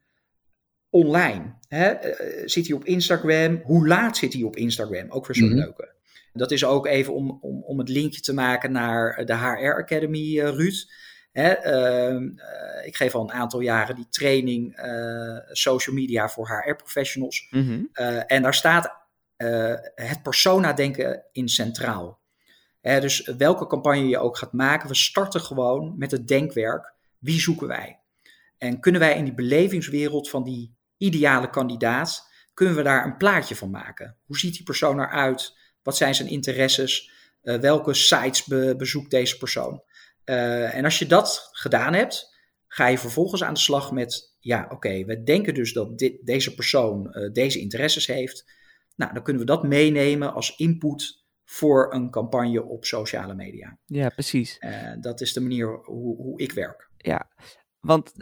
online. 0.95 1.53
Hè? 1.67 1.91
Uh, 1.91 2.47
zit 2.47 2.67
hij 2.67 2.75
op 2.75 2.85
Instagram? 2.85 3.61
Hoe 3.63 3.87
laat 3.87 4.17
zit 4.17 4.33
hij 4.33 4.43
op 4.43 4.55
Instagram? 4.55 5.09
Ook 5.09 5.27
weer 5.27 5.35
zo'n 5.35 5.47
-hmm. 5.47 5.57
leuke. 5.57 5.93
Dat 6.33 6.51
is 6.51 6.65
ook 6.65 6.87
even 6.87 7.13
om, 7.13 7.37
om, 7.41 7.63
om 7.63 7.79
het 7.79 7.89
linkje 7.89 8.21
te 8.21 8.33
maken 8.33 8.71
naar 8.71 9.25
de 9.25 9.35
HR 9.35 9.73
Academy, 9.73 10.39
Ruud. 10.39 10.85
Hè, 11.31 11.73
uh, 12.13 12.21
ik 12.85 12.95
geef 12.95 13.15
al 13.15 13.21
een 13.21 13.31
aantal 13.31 13.59
jaren 13.59 13.95
die 13.95 14.07
training 14.09 14.79
social 15.51 15.95
media 15.95 16.29
voor 16.29 16.47
HR-professionals. 16.47 17.47
-hmm. 17.49 17.89
en 18.27 18.41
daar 18.41 18.53
staat 18.53 18.91
het 19.95 20.23
persona-denken 20.23 21.23
in 21.31 21.49
centraal. 21.49 22.19
Hè, 22.81 22.99
dus 22.99 23.31
welke 23.37 23.67
campagne 23.67 24.07
je 24.07 24.19
ook 24.19 24.37
gaat 24.37 24.53
maken, 24.53 24.89
we 24.89 24.95
starten 24.95 25.41
gewoon 25.41 25.93
met 25.97 26.11
het 26.11 26.27
denkwerk. 26.27 26.93
Wie 27.19 27.39
zoeken 27.39 27.67
wij? 27.67 27.99
En 28.57 28.79
kunnen 28.79 29.01
wij 29.01 29.17
in 29.17 29.23
die 29.23 29.33
belevingswereld 29.33 30.29
van 30.29 30.43
die 30.43 30.74
ideale 30.97 31.49
kandidaat, 31.49 32.33
kunnen 32.53 32.75
we 32.75 32.81
daar 32.81 33.05
een 33.05 33.17
plaatje 33.17 33.55
van 33.55 33.69
maken. 33.69 34.17
Hoe 34.25 34.37
ziet 34.37 34.53
die 34.53 34.63
persoon 34.63 34.99
eruit? 34.99 35.57
Wat 35.83 35.97
zijn 35.97 36.15
zijn 36.15 36.29
interesses? 36.29 37.11
Uh, 37.43 37.59
welke 37.59 37.93
sites 37.93 38.43
be 38.43 38.75
bezoekt 38.77 39.11
deze 39.11 39.37
persoon? 39.37 39.83
Uh, 40.25 40.75
en 40.75 40.83
als 40.83 40.99
je 40.99 41.05
dat 41.05 41.49
gedaan 41.51 41.93
hebt, 41.93 42.33
ga 42.67 42.87
je 42.87 42.97
vervolgens 42.97 43.43
aan 43.43 43.53
de 43.53 43.59
slag 43.59 43.91
met, 43.91 44.35
ja 44.39 44.63
oké, 44.63 44.73
okay, 44.73 45.05
we 45.05 45.23
denken 45.23 45.53
dus 45.53 45.73
dat 45.73 45.97
dit, 45.97 46.25
deze 46.25 46.55
persoon 46.55 47.07
uh, 47.11 47.31
deze 47.31 47.59
interesses 47.59 48.07
heeft. 48.07 48.53
Nou, 48.95 49.13
dan 49.13 49.23
kunnen 49.23 49.41
we 49.41 49.47
dat 49.47 49.63
meenemen 49.63 50.33
als 50.33 50.55
input 50.55 51.23
voor 51.43 51.93
een 51.93 52.09
campagne 52.09 52.63
op 52.63 52.85
sociale 52.85 53.35
media. 53.35 53.79
Ja, 53.85 54.09
precies. 54.09 54.59
dat 54.99 55.21
is 55.21 55.33
de 55.33 55.41
manier 55.41 55.79
hoe, 55.83 56.15
hoe 56.15 56.39
ik 56.39 56.51
werk. 56.51 56.89
Ja, 56.97 57.29
want 57.79 58.13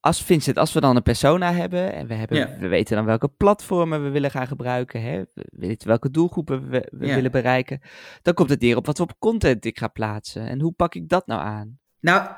als 0.00 0.22
Vincent, 0.22 0.56
als 0.56 0.72
we 0.72 0.80
dan 0.80 0.96
een 0.96 1.02
persona 1.02 1.52
hebben 1.52 1.92
en 1.92 2.06
we, 2.06 2.14
hebben, 2.14 2.38
ja. 2.38 2.58
we 2.58 2.68
weten 2.68 2.96
dan 2.96 3.04
welke 3.04 3.28
platformen 3.28 4.02
we 4.02 4.08
willen 4.08 4.30
gaan 4.30 4.46
gebruiken, 4.46 5.02
hè, 5.02 5.22
we 5.34 5.44
weten 5.50 5.88
welke 5.88 6.10
doelgroepen 6.10 6.68
we, 6.68 6.88
we 6.90 7.06
ja. 7.06 7.14
willen 7.14 7.30
bereiken, 7.30 7.80
dan 8.22 8.34
komt 8.34 8.50
het 8.50 8.60
neer 8.60 8.76
op 8.76 8.86
wat 8.86 8.96
voor 8.96 9.14
content 9.18 9.64
ik 9.64 9.78
ga 9.78 9.88
plaatsen. 9.88 10.46
En 10.46 10.60
hoe 10.60 10.72
pak 10.72 10.94
ik 10.94 11.08
dat 11.08 11.26
nou 11.26 11.40
aan? 11.40 11.78
Nou, 12.00 12.30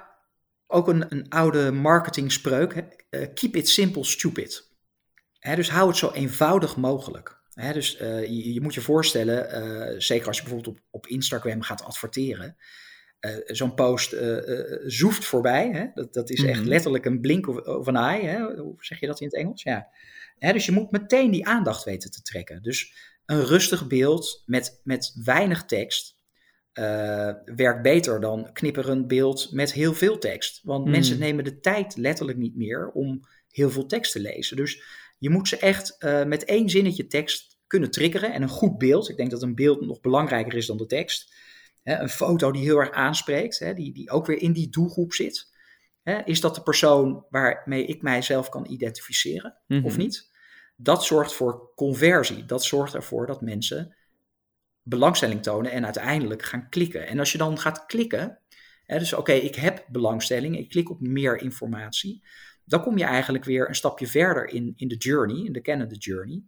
ook 0.66 0.88
een, 0.88 1.04
een 1.08 1.28
oude 1.28 1.72
marketingspreuk, 1.72 2.74
hè? 2.74 2.80
Eh, 3.10 3.34
keep 3.34 3.56
it 3.56 3.68
simple, 3.68 4.04
stupid. 4.04 4.68
Hè, 5.38 5.54
dus 5.54 5.70
hou 5.70 5.88
het 5.88 5.96
zo 5.96 6.10
eenvoudig 6.10 6.76
mogelijk. 6.76 7.38
Hè, 7.54 7.72
dus 7.72 8.00
uh, 8.00 8.22
je, 8.22 8.52
je, 8.52 8.60
moet 8.60 8.74
je 8.74 8.80
voorstellen, 8.80 9.64
uh, 9.64 10.00
zeker 10.00 10.26
als 10.26 10.36
je 10.36 10.42
bijvoorbeeld 10.42 10.76
op, 10.76 10.82
op 10.90 11.06
Instagram 11.06 11.62
gaat 11.62 11.84
adverteren, 11.84 12.56
zo'n 13.46 13.74
post 13.74 14.16
zoeft 14.84 15.24
voorbij. 15.24 15.70
Hè? 15.70 15.86
Dat, 15.94 16.14
dat 16.14 16.30
is 16.30 16.44
echt 16.44 16.64
letterlijk 16.64 17.04
een 17.04 17.20
blink 17.20 17.48
of, 17.48 17.56
of 17.56 17.86
een 17.86 17.96
eye. 17.96 18.26
Hè? 18.26 18.38
Hoe 18.40 18.74
zeg 18.78 19.00
je 19.00 19.06
dat 19.06 19.20
in 19.20 19.26
het 19.26 19.36
Engels? 19.36 19.62
Ja. 19.62 19.88
Hè, 20.38 20.52
dus 20.52 20.66
je 20.66 20.72
moet 20.72 20.90
meteen 20.90 21.30
die 21.30 21.46
aandacht 21.46 21.84
weten 21.84 22.10
te 22.10 22.22
trekken. 22.22 22.62
Dus 22.62 22.94
een 23.26 23.44
rustig 23.44 23.86
beeld 23.86 24.42
met, 24.46 24.80
met 24.84 25.20
weinig 25.24 25.64
tekst 25.64 26.18
uh, 26.74 27.30
werkt 27.44 27.82
beter 27.82 28.20
dan 28.20 28.52
knipperend 28.52 29.06
beeld 29.06 29.52
met 29.52 29.72
heel 29.72 29.94
veel 29.94 30.18
tekst. 30.18 30.60
Want 30.62 30.82
Hmm. 30.82 30.92
mensen 30.92 31.18
nemen 31.18 31.44
de 31.44 31.60
tijd 31.60 31.96
letterlijk 31.96 32.38
niet 32.38 32.56
meer 32.56 32.90
om 32.90 33.20
heel 33.48 33.70
veel 33.70 33.86
tekst 33.86 34.12
te 34.12 34.20
lezen. 34.20 34.56
Dus 34.56 34.82
je 35.18 35.30
moet 35.30 35.48
ze 35.48 35.56
echt 35.56 35.96
uh, 35.98 36.24
met 36.24 36.44
één 36.44 36.68
zinnetje 36.68 37.06
tekst 37.06 37.58
kunnen 37.66 37.90
triggeren. 37.90 38.32
En 38.32 38.42
een 38.42 38.48
goed 38.48 38.78
beeld, 38.78 39.08
ik 39.08 39.16
denk 39.16 39.30
dat 39.30 39.42
een 39.42 39.54
beeld 39.54 39.80
nog 39.80 40.00
belangrijker 40.00 40.54
is 40.54 40.66
dan 40.66 40.76
de 40.76 40.86
tekst. 40.86 41.34
Een 41.98 42.08
foto 42.08 42.52
die 42.52 42.62
heel 42.62 42.78
erg 42.78 42.90
aanspreekt, 42.90 43.58
hè, 43.58 43.74
die, 43.74 43.92
die 43.92 44.10
ook 44.10 44.26
weer 44.26 44.40
in 44.40 44.52
die 44.52 44.68
doelgroep 44.68 45.12
zit. 45.12 45.48
Hè, 46.02 46.22
is 46.24 46.40
dat 46.40 46.54
de 46.54 46.62
persoon 46.62 47.24
waarmee 47.30 47.84
ik 47.86 48.02
mijzelf 48.02 48.48
kan 48.48 48.66
identificeren 48.70 49.56
Mhm. 49.66 49.84
of 49.84 49.96
niet? 49.96 50.30
Dat 50.76 51.04
zorgt 51.04 51.32
voor 51.32 51.72
conversie. 51.74 52.44
Dat 52.44 52.64
zorgt 52.64 52.94
ervoor 52.94 53.26
dat 53.26 53.40
mensen 53.40 53.96
belangstelling 54.82 55.42
tonen 55.42 55.70
en 55.70 55.84
uiteindelijk 55.84 56.42
gaan 56.42 56.68
klikken. 56.68 57.06
En 57.06 57.18
als 57.18 57.32
je 57.32 57.38
dan 57.38 57.58
gaat 57.58 57.86
klikken, 57.86 58.38
hè, 58.86 58.98
dus 58.98 59.12
oké, 59.12 59.32
ik 59.32 59.54
heb 59.54 59.84
belangstelling, 59.88 60.58
ik 60.58 60.68
klik 60.68 60.90
op 60.90 61.00
meer 61.00 61.40
informatie, 61.40 62.22
dan 62.64 62.82
kom 62.82 62.98
je 62.98 63.04
eigenlijk 63.04 63.44
weer 63.44 63.68
een 63.68 63.74
stapje 63.74 64.06
verder 64.06 64.48
in, 64.48 64.72
in 64.76 64.88
de 64.88 64.96
journey, 64.96 65.44
in 65.44 65.52
de 65.52 65.60
kennende 65.60 65.96
journey. 65.96 66.42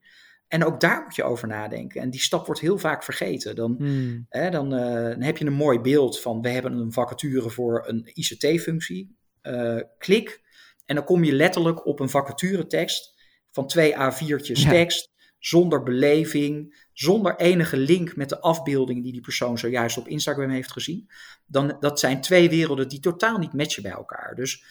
En 0.52 0.64
ook 0.64 0.80
daar 0.80 1.02
moet 1.02 1.16
je 1.16 1.22
over 1.22 1.48
nadenken. 1.48 2.00
En 2.00 2.10
die 2.10 2.20
stap 2.20 2.46
wordt 2.46 2.60
heel 2.60 2.78
vaak 2.78 3.02
vergeten. 3.02 3.54
Dan, 3.56 3.74
Hmm. 3.78 4.26
hè, 4.28 4.50
dan, 4.50 4.74
uh, 4.74 4.80
dan 5.08 5.20
heb 5.22 5.36
je 5.36 5.44
een 5.46 5.52
mooi 5.52 5.80
beeld 5.80 6.20
van 6.20 6.40
we 6.42 6.48
hebben 6.48 6.72
een 6.72 6.92
vacature 6.92 7.50
voor 7.50 7.88
een 7.88 8.10
ICT-functie. 8.14 9.16
Uh, 9.42 9.80
klik. 9.98 10.40
En 10.86 10.94
dan 10.94 11.04
kom 11.04 11.24
je 11.24 11.32
letterlijk 11.32 11.86
op 11.86 12.00
een 12.00 12.08
vacaturetekst 12.08 13.14
van 13.50 13.66
twee 13.66 13.94
A4'tjes 13.94 14.62
Ja. 14.62 14.70
tekst, 14.70 15.10
zonder 15.38 15.82
beleving, 15.82 16.84
zonder 16.92 17.36
enige 17.36 17.76
link 17.76 18.16
met 18.16 18.28
de 18.28 18.40
afbeelding 18.40 19.02
die 19.02 19.12
die 19.12 19.20
persoon 19.20 19.58
zojuist 19.58 19.98
op 19.98 20.08
Instagram 20.08 20.50
heeft 20.50 20.72
gezien. 20.72 21.10
Dan, 21.46 21.76
dat 21.80 22.00
zijn 22.00 22.20
twee 22.20 22.48
werelden 22.50 22.88
die 22.88 23.00
totaal 23.00 23.38
niet 23.38 23.52
matchen 23.52 23.82
bij 23.82 23.92
elkaar. 23.92 24.34
Dus 24.34 24.64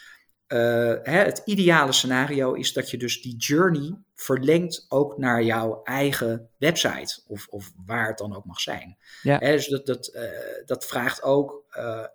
hè, 1.03 1.17
het 1.17 1.41
ideale 1.45 1.91
scenario 1.91 2.53
is 2.53 2.73
dat 2.73 2.89
je 2.89 2.97
dus 2.97 3.21
die 3.21 3.35
journey 3.37 3.97
verlengt 4.15 4.85
ook 4.89 5.17
naar 5.17 5.43
jouw 5.43 5.83
eigen 5.83 6.49
website 6.57 7.21
of, 7.27 7.47
of 7.47 7.71
waar 7.85 8.07
het 8.07 8.17
dan 8.17 8.35
ook 8.35 8.45
mag 8.45 8.59
zijn. 8.59 8.97
Ja. 9.21 9.37
Hè, 9.37 9.51
dus 9.51 9.67
dat, 9.67 9.85
dat, 9.85 10.17
dat 10.65 10.85
vraagt 10.85 11.23
ook 11.23 11.63
uh, 11.77 12.05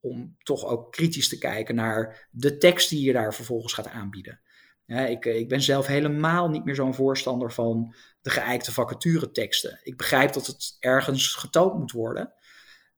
om 0.00 0.36
toch 0.42 0.64
ook 0.64 0.92
kritisch 0.92 1.28
te 1.28 1.38
kijken 1.38 1.74
naar 1.74 2.28
de 2.30 2.56
tekst 2.56 2.90
die 2.90 3.04
je 3.04 3.12
daar 3.12 3.34
vervolgens 3.34 3.72
gaat 3.72 3.88
aanbieden. 3.88 4.40
Ja, 4.86 5.06
ik, 5.06 5.24
ik, 5.24 5.48
ben 5.48 5.62
zelf 5.62 5.86
helemaal 5.86 6.48
niet 6.48 6.64
meer 6.64 6.74
zo'n 6.74 6.94
voorstander 6.94 7.52
van 7.52 7.94
de 8.20 8.30
geëikte 8.30 8.72
vacatureteksten. 8.72 9.80
Ik 9.82 9.96
begrijp 9.96 10.32
dat 10.32 10.46
het 10.46 10.76
ergens 10.78 11.34
getoond 11.34 11.78
moet 11.78 11.92
worden. 11.92 12.32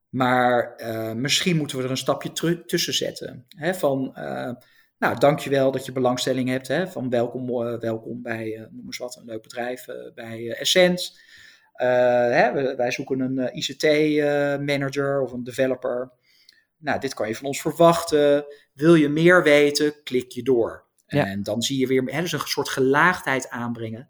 Maar 0.09 0.75
uh, 0.77 1.13
misschien 1.13 1.57
moeten 1.57 1.77
we 1.77 1.85
er 1.85 1.91
een 1.91 1.97
stapje 1.97 2.63
tussen 2.67 2.95
zetten. 2.95 3.47
Hè, 3.49 3.75
van, 3.75 4.15
uh, 4.19 4.53
nou, 4.99 5.19
dankjewel 5.19 5.71
dat 5.71 5.85
je 5.85 5.93
belangstelling 5.93 6.49
hebt. 6.49 6.69
Hè, 6.69 6.89
van 6.89 7.11
welkom, 7.11 7.49
uh, 7.49 7.79
welkom 7.79 8.23
bij, 8.23 8.69
noem 8.71 8.85
eens 8.87 8.99
wat, 8.99 9.17
een 9.17 9.25
leuk 9.25 9.43
bedrijf, 9.43 9.85
bij 10.15 10.53
Essent. 10.59 11.21
Hè, 11.73 12.77
wij 12.77 12.91
zoeken 12.91 13.21
een 13.21 13.57
ICT-manager 13.57 15.21
of 15.21 15.33
een 15.33 15.45
developer. 15.45 16.13
Nou, 16.79 17.01
dit 17.01 17.15
kan 17.15 17.29
je 17.29 17.35
van 17.35 17.47
ons 17.47 17.61
verwachten. 17.61 18.45
Wil 18.73 18.95
je 18.95 19.09
meer 19.09 19.43
weten, 19.43 20.03
klik 20.03 20.31
je 20.33 20.43
door. 20.43 20.85
Ja. 21.07 21.27
En 21.27 21.43
dan 21.43 21.63
zie 21.63 21.79
je 21.79 21.87
weer 21.87 22.03
hè, 22.03 22.21
dus 22.21 22.33
een 22.33 22.41
soort 22.41 22.69
gelaagdheid 22.69 23.49
aanbrengen 23.49 24.09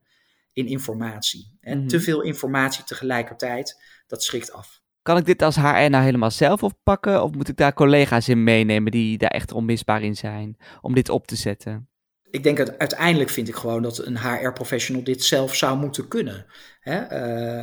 in 0.53 0.67
informatie. 0.67 1.57
En 1.61 1.79
Mhm. 1.79 1.89
te 1.89 2.01
veel 2.01 2.23
informatie 2.23 2.85
tegelijkertijd, 2.85 3.83
dat 4.07 4.23
schrikt 4.23 4.53
af. 4.53 4.83
Kan 5.07 5.17
ik 5.17 5.25
dit 5.25 5.43
als 5.43 5.57
HR 5.57 5.91
nou 5.91 6.05
helemaal 6.05 6.31
zelf 6.31 6.63
oppakken? 6.63 7.23
Of 7.23 7.35
moet 7.35 7.49
ik 7.49 7.57
daar 7.57 7.75
collega's 7.75 8.29
in 8.29 8.45
meenemen 8.45 8.93
die 8.93 9.19
daar 9.19 9.31
echt 9.31 9.53
onmisbaar 9.53 10.03
in 10.03 10.17
zijn 10.17 10.57
om 10.81 10.95
dit 10.95 11.09
op 11.09 11.27
te 11.27 11.37
zetten? 11.37 11.89
Ik 12.31 12.43
denk 12.43 12.57
dat 12.57 12.79
uiteindelijk 12.79 13.31
vind 13.31 13.49
ik 13.49 13.55
gewoon 13.55 13.83
dat 13.83 14.07
een 14.07 14.19
HR-professional 14.19 15.05
dit 15.05 15.25
zelf 15.25 15.55
zou 15.55 15.79
moeten 15.79 16.09
kunnen. 16.09 16.47
Hè? 16.81 17.13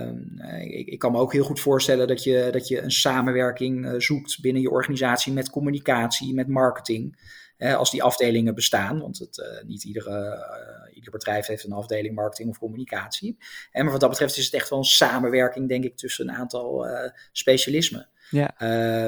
Uh, 0.03 0.77
ik, 0.77 0.87
ik, 0.87 0.99
kan 0.99 1.11
me 1.11 1.17
ook 1.17 1.33
heel 1.33 1.43
goed 1.43 1.59
voorstellen 1.59 2.07
dat 2.07 2.23
je, 2.23 2.49
dat 2.51 2.67
je 2.67 2.81
een 2.81 2.91
samenwerking 2.91 3.85
uh, 3.85 3.93
zoekt 3.97 4.41
binnen 4.41 4.61
je 4.61 4.69
organisatie 4.69 5.33
met 5.33 5.49
communicatie, 5.49 6.33
met 6.33 6.47
marketing. 6.47 7.19
Als 7.57 7.91
die 7.91 8.03
afdelingen 8.03 8.55
bestaan, 8.55 8.99
want 8.99 9.19
het, 9.19 9.37
uh, 9.37 9.67
niet 9.67 9.83
iedere, 9.83 10.45
ieder 10.93 11.11
bedrijf 11.11 11.45
heeft 11.45 11.63
een 11.63 11.71
afdeling 11.71 12.15
marketing 12.15 12.49
of 12.49 12.57
communicatie. 12.57 13.37
En 13.71 13.83
maar 13.83 13.91
wat 13.91 14.01
dat 14.01 14.09
betreft 14.09 14.37
is 14.37 14.45
het 14.45 14.53
echt 14.53 14.69
wel 14.69 14.79
een 14.79 14.85
samenwerking, 14.85 15.67
denk 15.67 15.83
ik, 15.83 15.97
tussen 15.97 16.29
een 16.29 16.35
aantal 16.35 16.87
uh, 16.87 17.09
specialismen. 17.31 18.09
Ja. 18.29 18.55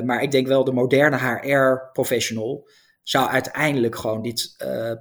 Maar 0.02 0.22
ik 0.22 0.32
denk 0.32 0.48
wel 0.48 0.64
de 0.64 0.72
moderne 0.72 1.18
HR-professional 1.18 2.70
zou 3.04 3.30
uiteindelijk 3.30 3.96
gewoon 3.96 4.22
dit 4.22 4.56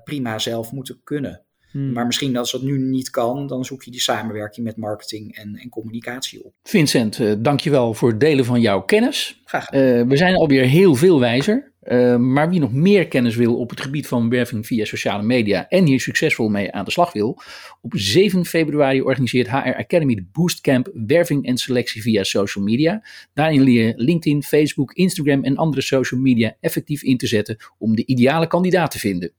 prima 0.05 0.39
zelf 0.39 0.73
moeten 0.73 1.01
kunnen. 1.05 1.45
Hmm. 1.75 1.93
Maar 1.93 2.07
misschien 2.07 2.37
als 2.37 2.53
dat 2.53 2.63
nu 2.63 2.79
niet 2.79 3.11
kan, 3.11 3.47
dan 3.47 3.65
zoek 3.65 3.83
je 3.83 3.91
die 3.91 4.01
samenwerking 4.01 4.67
met 4.67 4.77
marketing 4.77 5.37
en, 5.37 5.55
en 5.55 5.69
communicatie 5.69 6.45
op. 6.45 6.53
Vincent, 6.63 7.19
uh, 7.19 7.33
dankjewel 7.39 7.95
voor 7.95 8.09
het 8.09 8.21
delen 8.21 8.45
van 8.45 8.61
jouw 8.61 8.81
kennis. 8.81 9.41
Graag 9.45 9.73
uh, 9.73 9.81
we 10.03 10.17
zijn 10.17 10.35
alweer 10.35 10.65
heel 10.65 10.95
veel 10.95 11.21
wijzer. 11.21 11.73
Uh, 11.85 12.17
maar 12.17 12.51
wie 12.51 12.61
nog 12.61 12.73
meer 12.73 13.09
kennis 13.09 13.37
wil 13.37 13.57
op 13.57 13.71
het 13.71 13.81
gebied 13.81 14.07
van 14.07 14.29
werving 14.29 14.67
via 14.67 14.85
sociale 14.85 15.23
media 15.23 15.69
en 15.69 15.87
hier 15.87 16.01
succesvol 16.01 16.49
mee 16.49 16.73
aan 16.73 16.85
de 16.85 16.91
slag 16.91 17.13
wil, 17.13 17.39
op 17.81 17.93
7 17.97 18.45
februari 18.45 19.03
organiseert 19.03 19.51
HR 19.51 19.75
Academy 19.77 20.15
de 20.15 20.27
Boostcamp 20.33 20.91
Werving 21.07 21.47
en 21.47 21.57
Selectie 21.57 22.03
via 22.03 22.23
social 22.23 22.65
media. 22.65 23.03
Daarin 23.35 23.63
leer 23.63 23.87
je 23.87 23.93
LinkedIn, 23.97 24.43
Facebook, 24.43 24.93
Instagram 24.93 25.45
en 25.45 25.57
andere 25.57 25.83
social 25.83 26.21
media 26.21 26.57
effectief 26.61 27.03
in 27.03 27.17
te 27.17 27.27
zetten 27.27 27.57
om 27.79 27.97
de 27.97 28.07
ideale 28.07 28.47
kandidaat 28.47 28.91
te 28.91 28.99
vinden. 28.99 29.33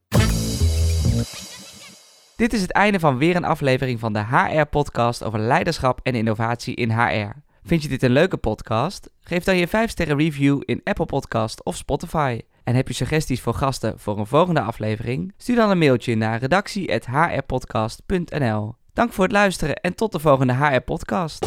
Dit 2.36 2.54
is 2.54 2.62
het 2.62 2.72
einde 2.72 3.00
van 3.00 3.18
weer 3.18 3.36
een 3.36 3.46
aflevering 3.46 4.00
van 4.00 4.14
de 4.14 4.26
HR-podcast 4.26 5.24
over 5.24 5.40
leiderschap 5.40 6.00
en 6.04 6.16
innovatie 6.16 6.76
in 6.76 6.92
HR. 6.92 7.45
Vind 7.68 7.82
je 7.82 7.88
dit 7.88 8.04
een 8.04 8.12
leuke 8.12 8.38
podcast? 8.38 9.10
Geef 9.22 9.44
dan 9.44 9.58
je 9.58 9.68
5-sterren 9.68 10.18
review 10.18 10.62
in 10.66 10.82
Apple 10.84 11.06
Podcast 11.06 11.64
of 11.64 11.76
Spotify. 11.76 12.42
En 12.64 12.76
heb 12.76 12.88
je 12.88 12.94
suggesties 12.94 13.42
voor 13.42 13.54
gasten 13.54 14.00
voor 14.00 14.20
een 14.20 14.28
volgende 14.28 14.62
aflevering? 14.62 15.34
Stuur 15.38 15.56
dan 15.56 15.70
een 15.70 15.78
mailtje 15.78 16.16
naar 16.16 16.40
redactie.hrpodcast.nl 16.40 18.76
Dank 18.94 19.14
voor 19.14 19.24
het 19.24 19.34
luisteren 19.34 19.76
en 19.76 19.96
tot 19.96 20.12
de 20.12 20.20
volgende 20.20 20.54
HR-podcast. 20.54 21.46